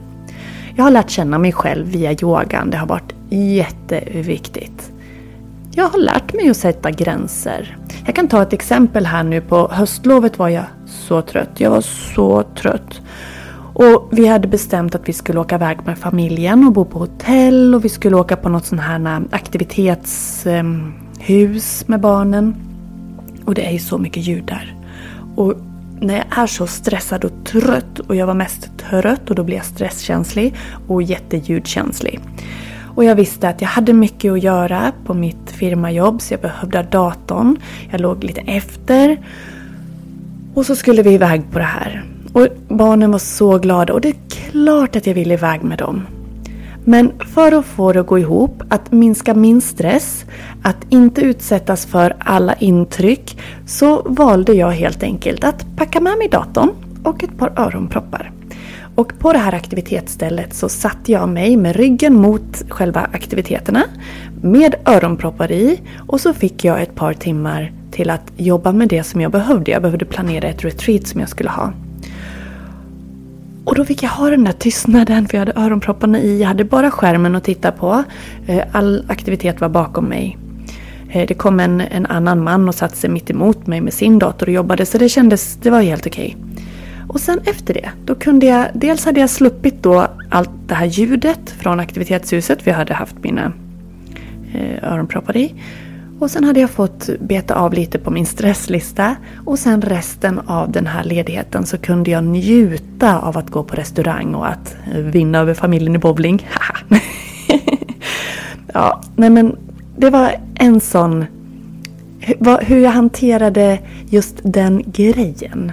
Jag 0.76 0.84
har 0.84 0.90
lärt 0.90 1.10
känna 1.10 1.38
mig 1.38 1.52
själv 1.52 1.86
via 1.86 2.12
yogan, 2.12 2.70
det 2.70 2.76
har 2.76 2.86
varit 2.86 3.14
jätteviktigt. 3.30 4.92
Jag 5.72 5.88
har 5.88 5.98
lärt 5.98 6.34
mig 6.34 6.50
att 6.50 6.56
sätta 6.56 6.90
gränser. 6.90 7.76
Jag 8.06 8.14
kan 8.14 8.28
ta 8.28 8.42
ett 8.42 8.52
exempel 8.52 9.06
här 9.06 9.22
nu 9.22 9.40
på 9.40 9.68
höstlovet 9.72 10.38
var 10.38 10.48
jag 10.48 10.64
så 10.86 11.22
trött. 11.22 11.50
Jag 11.56 11.70
var 11.70 11.80
så 11.80 12.42
trött. 12.42 13.00
Och 13.78 14.08
vi 14.10 14.26
hade 14.26 14.48
bestämt 14.48 14.94
att 14.94 15.08
vi 15.08 15.12
skulle 15.12 15.40
åka 15.40 15.54
iväg 15.54 15.78
med 15.86 15.98
familjen 15.98 16.64
och 16.64 16.72
bo 16.72 16.84
på 16.84 16.98
hotell 16.98 17.74
och 17.74 17.84
vi 17.84 17.88
skulle 17.88 18.16
åka 18.16 18.36
på 18.36 18.48
något 18.48 18.66
sånt 18.66 18.80
här 18.80 19.06
eh, 19.06 19.20
aktivitetshus 19.30 21.82
eh, 21.82 21.88
med 21.88 22.00
barnen. 22.00 22.56
Och 23.44 23.54
det 23.54 23.66
är 23.66 23.70
ju 23.70 23.78
så 23.78 23.98
mycket 23.98 24.22
ljud 24.22 24.44
där. 24.44 24.76
Och 25.36 25.54
när 26.00 26.16
jag 26.16 26.42
är 26.42 26.46
så 26.46 26.66
stressad 26.66 27.24
och 27.24 27.32
trött 27.44 27.98
och 27.98 28.16
jag 28.16 28.26
var 28.26 28.34
mest 28.34 28.70
trött 28.78 29.30
och 29.30 29.36
då 29.36 29.44
blir 29.44 29.56
jag 29.56 29.64
stresskänslig 29.64 30.54
och 30.86 31.02
jätteljudkänslig. 31.02 32.20
Och 32.94 33.04
jag 33.04 33.14
visste 33.14 33.48
att 33.48 33.60
jag 33.60 33.68
hade 33.68 33.92
mycket 33.92 34.32
att 34.32 34.42
göra 34.42 34.92
på 35.04 35.14
mitt 35.14 35.50
firmajobb 35.50 36.22
så 36.22 36.34
jag 36.34 36.40
behövde 36.40 36.82
datorn. 36.82 37.56
Jag 37.90 38.00
låg 38.00 38.24
lite 38.24 38.40
efter. 38.40 39.18
Och 40.54 40.66
så 40.66 40.76
skulle 40.76 41.02
vi 41.02 41.10
iväg 41.10 41.42
på 41.50 41.58
det 41.58 41.64
här. 41.64 42.04
Och 42.32 42.46
barnen 42.68 43.10
var 43.10 43.18
så 43.18 43.58
glada 43.58 43.92
och 43.92 44.00
det 44.00 44.08
är 44.08 44.16
klart 44.28 44.96
att 44.96 45.06
jag 45.06 45.14
ville 45.14 45.34
iväg 45.34 45.62
med 45.62 45.78
dem. 45.78 46.06
Men 46.84 47.12
för 47.34 47.52
att 47.52 47.64
få 47.64 47.92
det 47.92 48.00
att 48.00 48.06
gå 48.06 48.18
ihop, 48.18 48.62
att 48.68 48.92
minska 48.92 49.34
min 49.34 49.60
stress, 49.60 50.24
att 50.62 50.76
inte 50.88 51.20
utsättas 51.20 51.86
för 51.86 52.16
alla 52.18 52.54
intryck, 52.54 53.38
så 53.66 54.02
valde 54.02 54.52
jag 54.52 54.70
helt 54.70 55.02
enkelt 55.02 55.44
att 55.44 55.66
packa 55.76 56.00
med 56.00 56.18
mig 56.18 56.28
datorn 56.28 56.70
och 57.04 57.24
ett 57.24 57.38
par 57.38 57.52
öronproppar. 57.56 58.32
Och 58.94 59.18
på 59.18 59.32
det 59.32 59.38
här 59.38 59.54
aktivitetsstället 59.54 60.54
så 60.54 60.68
satte 60.68 61.12
jag 61.12 61.28
mig 61.28 61.56
med 61.56 61.76
ryggen 61.76 62.14
mot 62.14 62.62
själva 62.68 63.00
aktiviteterna 63.12 63.84
med 64.42 64.74
öronproppar 64.84 65.52
i 65.52 65.80
och 66.06 66.20
så 66.20 66.34
fick 66.34 66.64
jag 66.64 66.82
ett 66.82 66.94
par 66.94 67.12
timmar 67.12 67.72
till 67.90 68.10
att 68.10 68.32
jobba 68.36 68.72
med 68.72 68.88
det 68.88 69.02
som 69.02 69.20
jag 69.20 69.32
behövde. 69.32 69.70
Jag 69.70 69.82
behövde 69.82 70.04
planera 70.04 70.48
ett 70.48 70.64
retreat 70.64 71.06
som 71.06 71.20
jag 71.20 71.28
skulle 71.28 71.50
ha. 71.50 71.72
Och 73.68 73.74
då 73.74 73.84
fick 73.84 74.02
jag 74.02 74.10
ha 74.10 74.30
den 74.30 74.44
där 74.44 74.52
tystnaden 74.52 75.28
för 75.28 75.38
jag 75.38 75.46
hade 75.46 75.60
öronpropparna 75.60 76.20
i. 76.20 76.40
Jag 76.40 76.48
hade 76.48 76.64
bara 76.64 76.90
skärmen 76.90 77.34
att 77.34 77.44
titta 77.44 77.72
på. 77.72 78.04
Eh, 78.46 78.62
all 78.72 79.04
aktivitet 79.08 79.60
var 79.60 79.68
bakom 79.68 80.04
mig. 80.04 80.38
Eh, 81.10 81.26
det 81.28 81.34
kom 81.34 81.60
en, 81.60 81.80
en 81.80 82.06
annan 82.06 82.44
man 82.44 82.68
och 82.68 82.74
satte 82.74 82.96
sig 82.96 83.10
mitt 83.10 83.30
emot 83.30 83.66
mig 83.66 83.80
med 83.80 83.92
sin 83.92 84.18
dator 84.18 84.46
och 84.46 84.52
jobbade 84.52 84.86
så 84.86 84.98
det 84.98 85.08
kändes, 85.08 85.56
det 85.62 85.70
var 85.70 85.82
helt 85.82 86.06
okej. 86.06 86.36
Och 87.08 87.20
sen 87.20 87.40
efter 87.44 87.74
det, 87.74 87.90
då 88.04 88.14
kunde 88.14 88.46
jag, 88.46 88.66
dels 88.74 89.04
hade 89.04 89.20
jag 89.20 89.30
sluppit 89.30 89.82
då 89.82 90.06
allt 90.30 90.50
det 90.66 90.74
här 90.74 90.86
ljudet 90.86 91.50
från 91.50 91.80
aktivitetshuset, 91.80 92.62
för 92.62 92.70
jag 92.70 92.78
hade 92.78 92.94
haft 92.94 93.16
mina 93.22 93.52
eh, 94.54 94.92
öronproppar 94.92 95.36
i. 95.36 95.54
Och 96.18 96.30
sen 96.30 96.44
hade 96.44 96.60
jag 96.60 96.70
fått 96.70 97.08
beta 97.20 97.54
av 97.54 97.74
lite 97.74 97.98
på 97.98 98.10
min 98.10 98.26
stresslista 98.26 99.16
och 99.46 99.58
sen 99.58 99.82
resten 99.82 100.38
av 100.38 100.72
den 100.72 100.86
här 100.86 101.04
ledigheten 101.04 101.66
så 101.66 101.78
kunde 101.78 102.10
jag 102.10 102.24
njuta 102.24 103.18
av 103.18 103.38
att 103.38 103.50
gå 103.50 103.62
på 103.62 103.76
restaurang 103.76 104.34
och 104.34 104.48
att 104.48 104.76
vinna 104.94 105.38
över 105.38 105.54
familjen 105.54 105.94
i 105.94 105.98
bowling. 105.98 106.48
ja, 108.74 109.02
nej 109.16 109.30
men 109.30 109.56
det 109.96 110.10
var 110.10 110.34
en 110.54 110.80
sån... 110.80 111.24
Hur 112.60 112.78
jag 112.78 112.90
hanterade 112.90 113.78
just 114.08 114.36
den 114.42 114.82
grejen. 114.86 115.72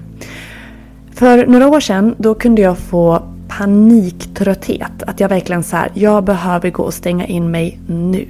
För 1.13 1.47
några 1.47 1.67
år 1.67 1.79
sedan 1.79 2.15
då 2.17 2.35
kunde 2.35 2.61
jag 2.61 2.77
få 2.77 3.23
paniktrötthet. 3.47 5.03
Att 5.07 5.19
jag 5.19 5.29
verkligen 5.29 5.63
så 5.63 5.75
här, 5.75 5.91
jag 5.93 6.23
behöver 6.23 6.69
gå 6.69 6.83
och 6.83 6.93
stänga 6.93 7.25
in 7.25 7.51
mig 7.51 7.79
nu. 7.87 8.27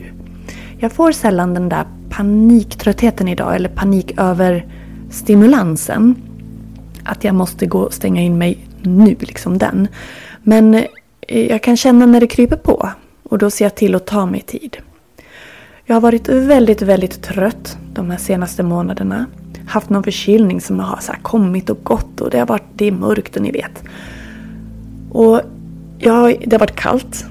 Jag 0.77 0.91
får 0.91 1.12
sällan 1.12 1.53
den 1.53 1.69
där 1.69 1.86
paniktröttheten 2.09 3.27
idag 3.27 3.55
eller 3.55 3.69
panik 3.69 4.13
över 4.17 4.65
stimulansen. 5.09 6.15
Att 7.03 7.24
jag 7.24 7.35
måste 7.35 7.65
gå 7.65 7.79
och 7.79 7.93
stänga 7.93 8.21
in 8.21 8.38
mig 8.38 8.67
nu, 8.81 9.15
liksom 9.19 9.57
den. 9.57 9.88
Men 10.43 10.74
eh, 10.74 11.47
jag 11.50 11.63
kan 11.63 11.77
känna 11.77 12.05
när 12.05 12.19
det 12.19 12.27
kryper 12.27 12.55
på 12.55 12.89
och 13.24 13.38
då 13.38 13.50
ser 13.50 13.65
jag 13.65 13.75
till 13.75 13.95
att 13.95 14.05
ta 14.05 14.25
mig 14.25 14.41
tid. 14.41 14.77
Jag 15.85 15.95
har 15.95 16.01
varit 16.01 16.29
väldigt, 16.29 16.81
väldigt 16.81 17.24
trött 17.24 17.77
de 17.93 18.09
här 18.09 18.17
senaste 18.17 18.63
månaderna. 18.63 19.25
Haft 19.67 19.89
någon 19.89 20.03
förkylning 20.03 20.62
som 20.62 20.79
har 20.79 21.00
så 21.01 21.13
kommit 21.21 21.69
och 21.69 21.83
gått 21.83 22.21
och 22.21 22.29
det 22.29 22.39
har 22.39 22.45
varit, 22.45 22.63
det 22.74 22.85
är 22.85 22.91
mörkt 22.91 23.35
och 23.35 23.41
ni 23.41 23.51
vet. 23.51 23.83
Och 25.12 25.41
jag, 26.00 26.43
det 26.47 26.55
har 26.55 26.59
varit 26.59 26.75
kallt 26.75 27.25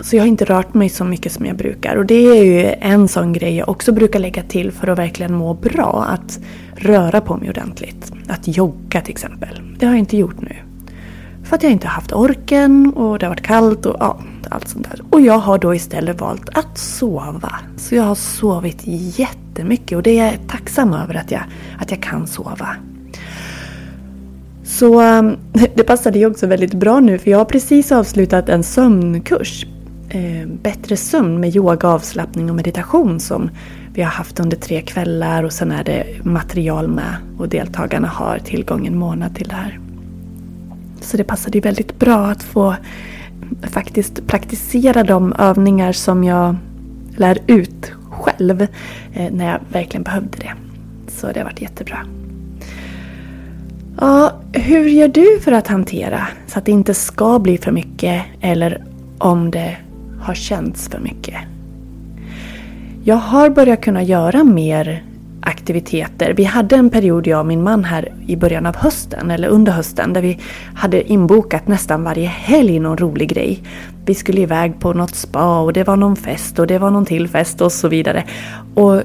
så 0.00 0.16
jag 0.16 0.22
har 0.22 0.28
inte 0.28 0.44
rört 0.44 0.74
mig 0.74 0.88
så 0.88 1.04
mycket 1.04 1.32
som 1.32 1.46
jag 1.46 1.56
brukar. 1.56 1.96
Och 1.96 2.06
det 2.06 2.14
är 2.14 2.44
ju 2.44 2.74
en 2.80 3.08
sån 3.08 3.32
grej 3.32 3.56
jag 3.56 3.68
också 3.68 3.92
brukar 3.92 4.18
lägga 4.18 4.42
till 4.42 4.72
för 4.72 4.88
att 4.88 4.98
verkligen 4.98 5.34
må 5.34 5.54
bra. 5.54 6.06
Att 6.08 6.38
röra 6.76 7.20
på 7.20 7.36
mig 7.36 7.48
ordentligt. 7.50 8.12
Att 8.28 8.56
jogga 8.56 9.00
till 9.00 9.10
exempel. 9.10 9.60
Det 9.78 9.86
har 9.86 9.92
jag 9.92 9.98
inte 9.98 10.16
gjort 10.16 10.40
nu. 10.40 10.56
För 11.44 11.56
att 11.56 11.62
jag 11.62 11.72
inte 11.72 11.86
har 11.86 11.94
haft 11.94 12.12
orken 12.12 12.92
och 12.96 13.18
det 13.18 13.26
har 13.26 13.30
varit 13.30 13.46
kallt 13.46 13.86
och 13.86 13.96
ja, 14.00 14.18
allt 14.50 14.68
sånt 14.68 14.90
där. 14.90 15.02
Och 15.10 15.20
jag 15.20 15.38
har 15.38 15.58
då 15.58 15.74
istället 15.74 16.20
valt 16.20 16.48
att 16.48 16.78
sova. 16.78 17.52
Så 17.76 17.94
jag 17.94 18.02
har 18.02 18.14
sovit 18.14 18.80
jättemycket 19.18 19.96
och 19.96 20.02
det 20.02 20.18
är 20.18 20.24
jag 20.26 20.48
tacksam 20.48 20.94
över 20.94 21.14
att 21.14 21.30
jag, 21.30 21.42
att 21.78 21.90
jag 21.90 22.02
kan 22.02 22.26
sova. 22.26 22.68
Så 24.64 25.00
eh, 25.02 25.22
det 25.74 25.84
passade 25.84 26.18
ju 26.18 26.26
också 26.26 26.46
väldigt 26.46 26.74
bra 26.74 27.00
nu 27.00 27.18
för 27.18 27.30
jag 27.30 27.38
har 27.38 27.44
precis 27.44 27.92
avslutat 27.92 28.48
en 28.48 28.62
sömnkurs. 28.62 29.66
Eh, 30.10 30.48
bättre 30.62 30.96
sömn 30.96 31.40
med 31.40 31.56
yoga, 31.56 31.88
avslappning 31.88 32.50
och 32.50 32.56
meditation 32.56 33.20
som 33.20 33.50
vi 33.92 34.02
har 34.02 34.10
haft 34.10 34.40
under 34.40 34.56
tre 34.56 34.82
kvällar 34.82 35.42
och 35.42 35.52
sen 35.52 35.72
är 35.72 35.84
det 35.84 36.24
material 36.24 36.88
med 36.88 37.16
och 37.38 37.48
deltagarna 37.48 38.08
har 38.08 38.38
tillgång 38.38 38.86
en 38.86 38.98
månad 38.98 39.34
till 39.34 39.48
det 39.48 39.54
här. 39.54 39.78
Så 41.00 41.16
det 41.16 41.24
passade 41.24 41.58
ju 41.58 41.62
väldigt 41.62 41.98
bra 41.98 42.26
att 42.26 42.42
få 42.42 42.74
faktiskt 43.62 44.26
praktisera 44.26 45.02
de 45.02 45.32
övningar 45.32 45.92
som 45.92 46.24
jag 46.24 46.56
lär 47.16 47.38
ut 47.46 47.92
själv 48.10 48.62
eh, 49.12 49.32
när 49.32 49.46
jag 49.46 49.60
verkligen 49.72 50.02
behövde 50.02 50.38
det. 50.38 50.52
Så 51.08 51.26
det 51.26 51.40
har 51.40 51.44
varit 51.44 51.62
jättebra. 51.62 51.98
Ja, 54.00 54.32
hur 54.52 54.88
gör 54.88 55.08
du 55.08 55.40
för 55.40 55.52
att 55.52 55.66
hantera 55.66 56.26
så 56.46 56.58
att 56.58 56.64
det 56.64 56.72
inte 56.72 56.94
ska 56.94 57.38
bli 57.38 57.58
för 57.58 57.72
mycket 57.72 58.22
eller 58.40 58.84
om 59.18 59.50
det 59.50 59.76
har 60.20 60.34
känts 60.34 60.88
för 60.88 60.98
mycket? 60.98 61.36
Jag 63.04 63.16
har 63.16 63.50
börjat 63.50 63.80
kunna 63.80 64.02
göra 64.02 64.44
mer 64.44 65.02
aktiviteter. 65.40 66.34
Vi 66.36 66.44
hade 66.44 66.76
en 66.76 66.90
period, 66.90 67.26
jag 67.26 67.40
och 67.40 67.46
min 67.46 67.62
man 67.62 67.84
här 67.84 68.12
i 68.26 68.36
början 68.36 68.66
av 68.66 68.76
hösten, 68.76 69.30
eller 69.30 69.48
under 69.48 69.72
hösten, 69.72 70.12
där 70.12 70.22
vi 70.22 70.38
hade 70.74 71.12
inbokat 71.12 71.68
nästan 71.68 72.04
varje 72.04 72.28
helg 72.28 72.78
någon 72.80 72.98
rolig 72.98 73.28
grej. 73.28 73.62
Vi 74.04 74.14
skulle 74.14 74.40
iväg 74.40 74.80
på 74.80 74.92
något 74.92 75.14
spa 75.14 75.60
och 75.60 75.72
det 75.72 75.84
var 75.84 75.96
någon 75.96 76.16
fest 76.16 76.58
och 76.58 76.66
det 76.66 76.78
var 76.78 76.90
någon 76.90 77.04
till 77.04 77.28
fest 77.28 77.60
och 77.60 77.72
så 77.72 77.88
vidare. 77.88 78.24
Och 78.74 79.02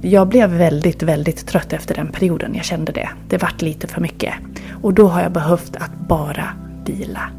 jag 0.00 0.28
blev 0.28 0.50
väldigt, 0.50 1.02
väldigt 1.02 1.46
trött 1.46 1.72
efter 1.72 1.94
den 1.94 2.08
perioden. 2.08 2.54
Jag 2.54 2.64
kände 2.64 2.92
det. 2.92 3.08
Det 3.28 3.38
vart 3.38 3.62
lite 3.62 3.86
för 3.86 4.00
mycket. 4.00 4.34
Och 4.82 4.94
då 4.94 5.08
har 5.08 5.22
jag 5.22 5.32
behövt 5.32 5.76
att 5.76 6.08
bara 6.08 6.48
vila. 6.86 7.30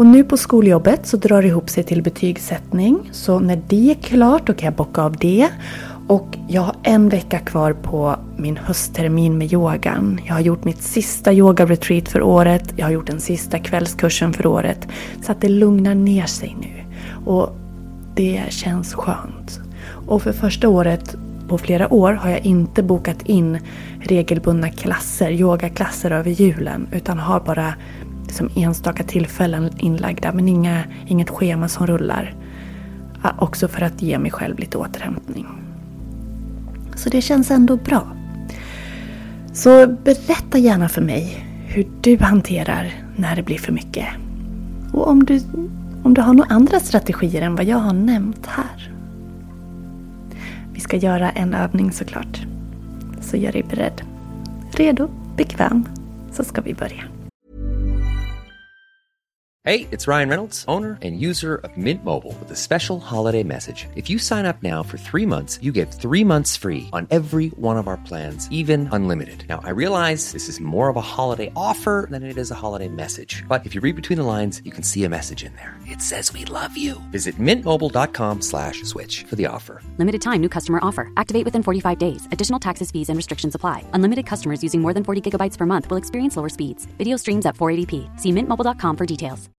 Och 0.00 0.06
nu 0.06 0.24
på 0.24 0.36
skoljobbet 0.36 1.06
så 1.06 1.16
drar 1.16 1.42
det 1.42 1.48
ihop 1.48 1.70
sig 1.70 1.84
till 1.84 2.02
betygssättning. 2.02 3.08
Så 3.12 3.38
när 3.38 3.62
det 3.68 3.90
är 3.90 3.94
klart 3.94 4.46
då 4.46 4.52
kan 4.52 4.64
jag 4.64 4.74
bocka 4.74 5.02
av 5.02 5.16
det. 5.16 5.48
Och 6.08 6.38
jag 6.48 6.62
har 6.62 6.76
en 6.82 7.08
vecka 7.08 7.38
kvar 7.38 7.72
på 7.72 8.16
min 8.36 8.56
hösttermin 8.56 9.38
med 9.38 9.52
yogan. 9.52 10.20
Jag 10.26 10.34
har 10.34 10.40
gjort 10.40 10.64
mitt 10.64 10.82
sista 10.82 11.32
yoga-retreat 11.32 12.08
för 12.08 12.22
året. 12.22 12.74
Jag 12.76 12.86
har 12.86 12.90
gjort 12.90 13.06
den 13.06 13.20
sista 13.20 13.58
kvällskursen 13.58 14.32
för 14.32 14.46
året. 14.46 14.88
Så 15.22 15.32
att 15.32 15.40
det 15.40 15.48
lugnar 15.48 15.94
ner 15.94 16.26
sig 16.26 16.56
nu. 16.60 16.84
Och 17.30 17.56
det 18.14 18.42
känns 18.48 18.94
skönt. 18.94 19.60
Och 20.06 20.22
för 20.22 20.32
första 20.32 20.68
året 20.68 21.16
på 21.48 21.58
flera 21.58 21.94
år 21.94 22.12
har 22.12 22.30
jag 22.30 22.46
inte 22.46 22.82
bokat 22.82 23.22
in 23.22 23.58
regelbundna 24.00 24.70
klasser, 24.70 25.30
yogaklasser 25.30 26.10
över 26.10 26.30
julen. 26.30 26.88
Utan 26.92 27.18
har 27.18 27.40
bara 27.40 27.74
liksom 28.30 28.62
enstaka 28.62 29.02
tillfällen 29.02 29.70
inlagda 29.78 30.32
men 30.32 30.48
inga, 30.48 30.84
inget 31.06 31.30
schema 31.30 31.68
som 31.68 31.86
rullar. 31.86 32.34
Också 33.38 33.68
för 33.68 33.82
att 33.82 34.02
ge 34.02 34.18
mig 34.18 34.30
själv 34.30 34.58
lite 34.58 34.78
återhämtning. 34.78 35.46
Så 36.94 37.08
det 37.08 37.20
känns 37.20 37.50
ändå 37.50 37.76
bra. 37.76 38.06
Så 39.52 39.86
berätta 39.86 40.58
gärna 40.58 40.88
för 40.88 41.02
mig 41.02 41.46
hur 41.66 41.88
du 42.00 42.18
hanterar 42.18 42.92
när 43.16 43.36
det 43.36 43.42
blir 43.42 43.58
för 43.58 43.72
mycket. 43.72 44.06
Och 44.92 45.08
om 45.08 45.24
du, 45.24 45.40
om 46.02 46.14
du 46.14 46.20
har 46.20 46.34
några 46.34 46.54
andra 46.54 46.80
strategier 46.80 47.42
än 47.42 47.54
vad 47.54 47.64
jag 47.64 47.78
har 47.78 47.92
nämnt 47.92 48.46
här. 48.46 48.92
Vi 50.72 50.80
ska 50.80 50.96
göra 50.96 51.30
en 51.30 51.54
övning 51.54 51.92
såklart. 51.92 52.40
Så 53.20 53.36
gör 53.36 53.52
dig 53.52 53.62
beredd. 53.70 54.02
Redo, 54.72 55.08
bekväm, 55.36 55.84
så 56.32 56.44
ska 56.44 56.60
vi 56.60 56.74
börja. 56.74 57.09
Hey, 59.62 59.86
it's 59.90 60.08
Ryan 60.08 60.30
Reynolds, 60.30 60.64
owner 60.68 60.98
and 61.02 61.20
user 61.20 61.56
of 61.56 61.76
Mint 61.76 62.02
Mobile 62.02 62.34
with 62.40 62.50
a 62.50 62.56
special 62.56 62.98
holiday 62.98 63.42
message. 63.42 63.86
If 63.94 64.08
you 64.08 64.18
sign 64.18 64.46
up 64.46 64.62
now 64.62 64.82
for 64.82 64.96
three 64.96 65.26
months, 65.26 65.58
you 65.60 65.70
get 65.70 65.92
three 65.92 66.24
months 66.24 66.56
free 66.56 66.88
on 66.94 67.06
every 67.10 67.50
one 67.50 67.76
of 67.76 67.86
our 67.86 67.98
plans, 67.98 68.48
even 68.50 68.88
unlimited. 68.90 69.44
Now, 69.50 69.60
I 69.62 69.68
realize 69.72 70.32
this 70.32 70.48
is 70.48 70.60
more 70.60 70.88
of 70.88 70.96
a 70.96 71.02
holiday 71.02 71.52
offer 71.54 72.08
than 72.10 72.22
it 72.22 72.38
is 72.38 72.50
a 72.50 72.54
holiday 72.54 72.88
message, 72.88 73.44
but 73.48 73.66
if 73.66 73.74
you 73.74 73.82
read 73.82 73.96
between 73.96 74.16
the 74.16 74.24
lines, 74.24 74.62
you 74.64 74.70
can 74.70 74.82
see 74.82 75.04
a 75.04 75.10
message 75.10 75.44
in 75.44 75.54
there. 75.56 75.76
It 75.86 76.00
says 76.00 76.32
we 76.32 76.46
love 76.46 76.78
you. 76.78 76.94
Visit 77.10 77.38
mintmobile.com 77.38 78.40
slash 78.40 78.82
switch 78.84 79.24
for 79.24 79.36
the 79.36 79.44
offer. 79.44 79.82
Limited 79.98 80.22
time, 80.22 80.40
new 80.40 80.48
customer 80.48 80.78
offer. 80.80 81.12
Activate 81.18 81.44
within 81.44 81.62
45 81.62 81.98
days. 81.98 82.26
Additional 82.32 82.60
taxes, 82.60 82.90
fees, 82.90 83.10
and 83.10 83.16
restrictions 83.18 83.54
apply. 83.54 83.84
Unlimited 83.92 84.24
customers 84.24 84.62
using 84.62 84.80
more 84.80 84.94
than 84.94 85.04
40 85.04 85.20
gigabytes 85.30 85.58
per 85.58 85.66
month 85.66 85.90
will 85.90 85.98
experience 85.98 86.38
lower 86.38 86.48
speeds. 86.48 86.86
Video 86.96 87.18
streams 87.18 87.44
at 87.44 87.58
480p. 87.58 88.18
See 88.18 88.32
mintmobile.com 88.32 88.96
for 88.96 89.04
details. 89.04 89.50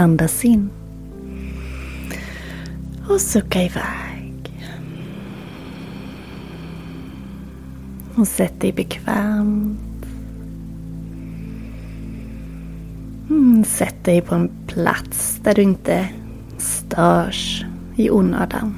Andas 0.00 0.44
in. 0.44 0.70
Och 3.08 3.20
sucka 3.20 3.62
iväg. 3.62 4.66
Och 8.14 8.28
sätt 8.28 8.60
dig 8.60 8.72
bekvämt. 8.72 10.06
Mm, 13.30 13.64
sätt 13.64 14.04
dig 14.04 14.20
på 14.20 14.34
en 14.34 14.50
plats 14.66 15.40
där 15.42 15.54
du 15.54 15.62
inte 15.62 16.08
störs 16.58 17.64
i 17.96 18.10
onödan. 18.10 18.74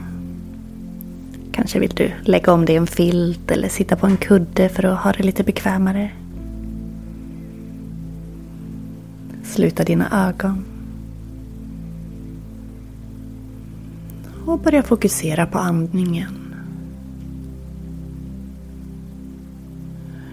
Kanske 1.52 1.78
vill 1.78 1.94
du 1.94 2.10
lägga 2.22 2.52
om 2.52 2.64
dig 2.64 2.76
en 2.76 2.86
filt 2.86 3.50
eller 3.50 3.68
sitta 3.68 3.96
på 3.96 4.06
en 4.06 4.16
kudde 4.16 4.68
för 4.68 4.84
att 4.84 4.98
ha 4.98 5.12
det 5.12 5.22
lite 5.22 5.42
bekvämare. 5.42 6.10
Sluta 9.42 9.84
dina 9.84 10.28
ögon. 10.28 10.71
Och 14.46 14.58
börja 14.58 14.82
fokusera 14.82 15.46
på 15.46 15.58
andningen. 15.58 16.54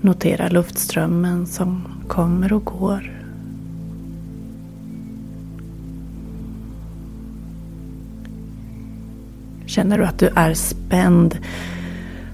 Notera 0.01 0.49
luftströmmen 0.49 1.47
som 1.47 1.83
kommer 2.07 2.53
och 2.53 2.65
går. 2.65 3.19
Känner 9.65 9.97
du 9.97 10.05
att 10.05 10.19
du 10.19 10.27
är 10.35 10.53
spänd, 10.53 11.37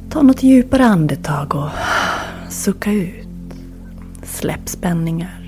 ta 0.09 0.21
något 0.21 0.43
djupare 0.43 0.85
andetag 0.85 1.55
och 1.55 1.69
sucka 2.49 2.91
ut. 2.91 3.27
Släpp 4.23 4.69
spänningar. 4.69 5.44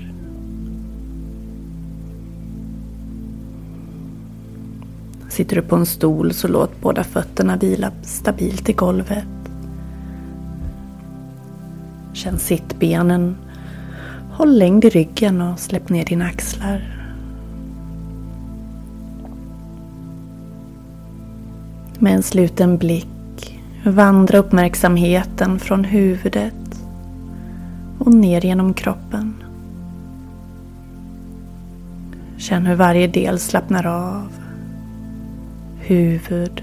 Sitter 5.38 5.56
du 5.56 5.62
på 5.62 5.76
en 5.76 5.86
stol 5.86 6.32
så 6.32 6.48
låt 6.48 6.80
båda 6.80 7.04
fötterna 7.04 7.56
vila 7.56 7.92
stabilt 8.02 8.68
i 8.68 8.72
golvet. 8.72 9.24
Känn 12.12 12.38
sittbenen. 12.38 13.36
Håll 14.32 14.58
längd 14.58 14.84
i 14.84 14.88
ryggen 14.88 15.40
och 15.40 15.58
släpp 15.58 15.88
ner 15.88 16.04
dina 16.04 16.24
axlar. 16.24 16.96
Med 21.98 22.14
en 22.14 22.22
sluten 22.22 22.78
blick 22.78 23.60
vandra 23.84 24.38
uppmärksamheten 24.38 25.58
från 25.58 25.84
huvudet 25.84 26.84
och 27.98 28.14
ner 28.14 28.44
genom 28.44 28.74
kroppen. 28.74 29.34
Känn 32.36 32.66
hur 32.66 32.76
varje 32.76 33.06
del 33.06 33.38
slappnar 33.38 33.86
av. 33.86 34.37
Huvud, 35.88 36.62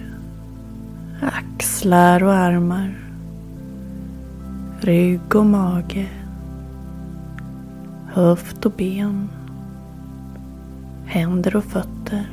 axlar 1.22 2.24
och 2.24 2.34
armar. 2.34 2.96
Rygg 4.80 5.36
och 5.36 5.46
mage. 5.46 6.08
Höft 8.08 8.66
och 8.66 8.72
ben. 8.72 9.30
Händer 11.06 11.56
och 11.56 11.64
fötter. 11.64 12.30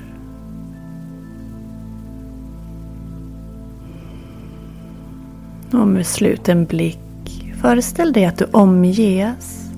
Och 5.73 5.89
med 5.89 6.07
sluten 6.07 6.65
blick 6.65 7.53
föreställ 7.61 8.13
dig 8.13 8.25
att 8.25 8.39
du 8.39 8.45
omges 8.45 9.71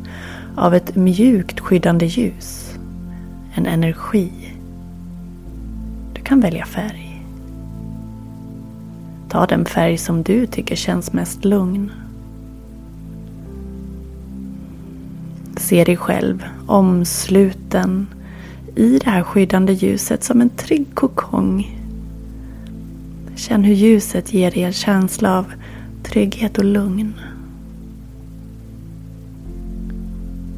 av 0.57 0.74
ett 0.74 0.96
mjukt 0.96 1.61
skyddande 1.61 2.07
ljus. 2.07 2.79
En 3.55 3.66
energi. 3.66 4.31
Du 6.14 6.22
kan 6.22 6.40
välja 6.40 6.66
färg. 6.66 7.03
Ta 9.35 9.47
den 9.47 9.64
färg 9.64 9.99
som 9.99 10.23
du 10.23 10.47
tycker 10.47 10.77
känns 10.77 11.12
mest 11.12 11.44
lugn. 11.44 11.92
Se 15.57 15.85
dig 15.85 15.97
själv 15.97 16.44
omsluten 16.66 18.07
i 18.77 18.99
det 18.99 19.11
här 19.11 19.23
skyddande 19.23 19.73
ljuset 19.73 20.25
som 20.25 20.40
en 20.40 20.51
trygg 20.51 20.87
kokong. 20.94 21.81
Känn 23.37 23.64
hur 23.64 23.75
ljuset 23.75 24.33
ger 24.33 24.51
dig 24.51 24.62
en 24.62 24.73
känsla 24.73 25.38
av 25.38 25.53
trygghet 26.03 26.59
och 26.59 26.64
lugn. 26.64 27.14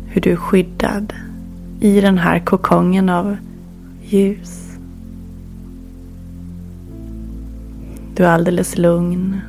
Hur 0.07 0.21
du 0.21 0.33
är 0.33 0.37
skyddad 0.37 1.13
i 1.81 2.01
den 2.01 2.19
här 2.19 2.39
kokongen 2.39 3.09
av 3.09 3.37
ljus. 4.03 4.66
Du 8.17 8.25
är 8.25 8.29
alldeles 8.29 8.79
lugn. 8.79 9.41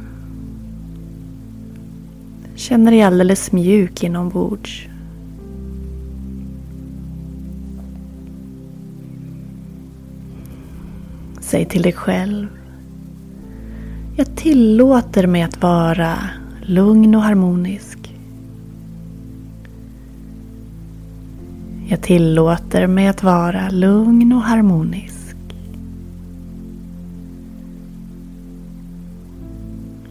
Känner 2.55 2.91
dig 2.91 3.01
alldeles 3.01 3.51
mjuk 3.51 4.03
inombords. 4.03 4.87
Säg 11.41 11.65
till 11.65 11.81
dig 11.81 11.93
själv 11.93 12.47
jag 14.19 14.35
tillåter 14.35 15.27
mig 15.27 15.41
att 15.41 15.61
vara 15.61 16.17
lugn 16.61 17.15
och 17.15 17.21
harmonisk. 17.21 18.13
Jag 21.87 22.01
tillåter 22.01 22.87
mig 22.87 23.07
att 23.07 23.23
vara 23.23 23.69
lugn 23.69 24.33
och 24.33 24.41
harmonisk. 24.41 25.16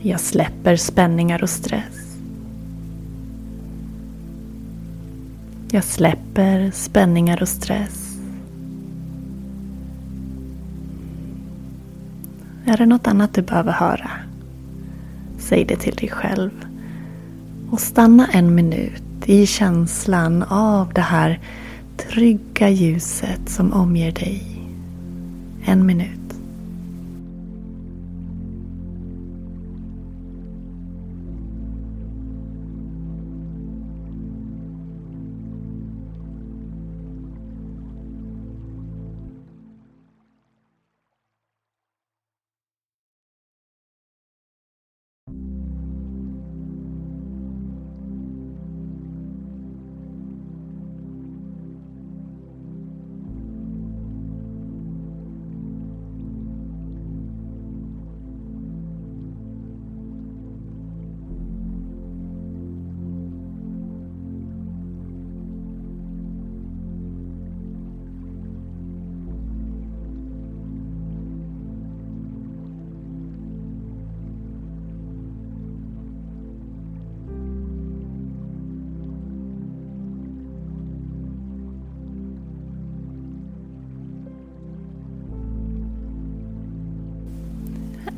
Jag 0.07 0.21
släpper 0.21 0.77
spänningar 0.77 1.43
och 1.43 1.51
stress. 1.51 2.17
Jag 5.71 5.85
släpper 5.85 6.71
spänningar 6.71 7.43
och 7.43 7.49
stress. 7.49 8.19
Är 12.67 12.77
det 12.77 12.87
något 12.87 13.07
annat 13.07 13.35
du 13.35 13.43
behöver 13.43 13.73
höra? 13.73 14.11
Säg 15.39 15.65
det 15.65 15.77
till 15.77 15.97
dig 15.97 16.09
själv. 16.09 16.51
Och 17.71 17.81
stanna 17.81 18.27
en 18.27 18.55
minut 18.55 19.03
i 19.27 19.47
känslan 19.47 20.43
av 20.43 20.93
det 20.93 21.01
här 21.01 21.41
trygga 21.97 22.69
ljuset 22.69 23.49
som 23.49 23.73
omger 23.73 24.13
dig. 24.13 24.43
En 25.65 25.87
minut. 25.87 26.16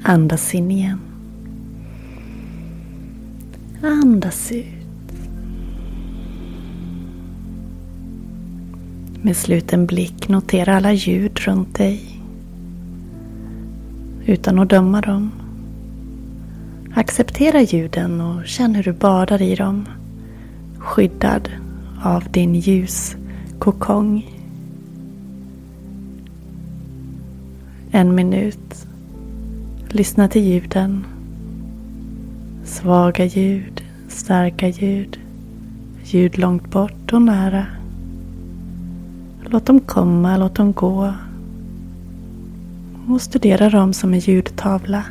Andas 0.08 0.54
in 0.54 0.70
igen. 0.70 0.98
Andas 3.82 4.52
ut. 4.52 5.12
Med 9.22 9.36
sluten 9.36 9.86
blick 9.86 10.28
notera 10.28 10.76
alla 10.76 10.92
ljud 10.92 11.38
runt 11.38 11.74
dig. 11.74 12.20
Utan 14.26 14.58
att 14.58 14.70
döma 14.70 15.00
dem. 15.00 15.30
Acceptera 16.94 17.62
ljuden 17.62 18.20
och 18.20 18.46
känn 18.46 18.74
hur 18.74 18.82
du 18.82 18.92
badar 18.92 19.42
i 19.42 19.54
dem. 19.54 19.86
Skyddad 20.78 21.50
av 22.02 22.24
din 22.30 22.54
ljuskokong. 22.54 24.34
En 27.90 28.14
minut 28.14 28.87
Lyssna 29.90 30.28
till 30.28 30.42
ljuden. 30.42 31.06
Svaga 32.64 33.24
ljud, 33.24 33.82
starka 34.08 34.68
ljud, 34.68 35.18
ljud 36.04 36.38
långt 36.38 36.70
bort 36.70 37.12
och 37.12 37.22
nära. 37.22 37.66
Låt 39.44 39.66
dem 39.66 39.80
komma, 39.80 40.36
låt 40.36 40.54
dem 40.54 40.72
gå. 40.72 41.12
Och 43.08 43.22
studera 43.22 43.70
dem 43.70 43.92
som 43.92 44.14
en 44.14 44.20
ljudtavla. 44.20 45.04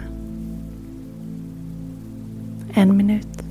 En 2.74 2.98
minut. 2.98 3.47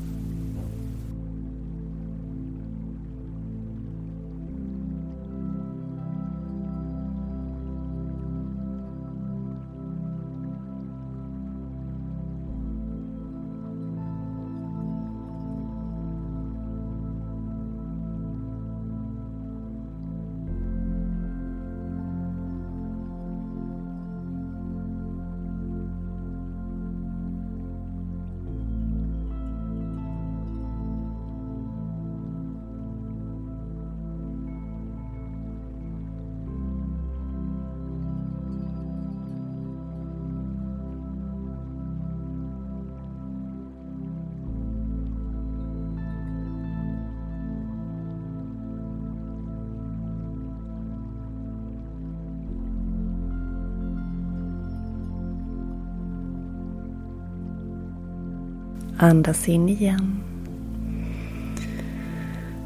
Andas 58.98 59.48
in 59.48 59.68
igen. 59.68 60.22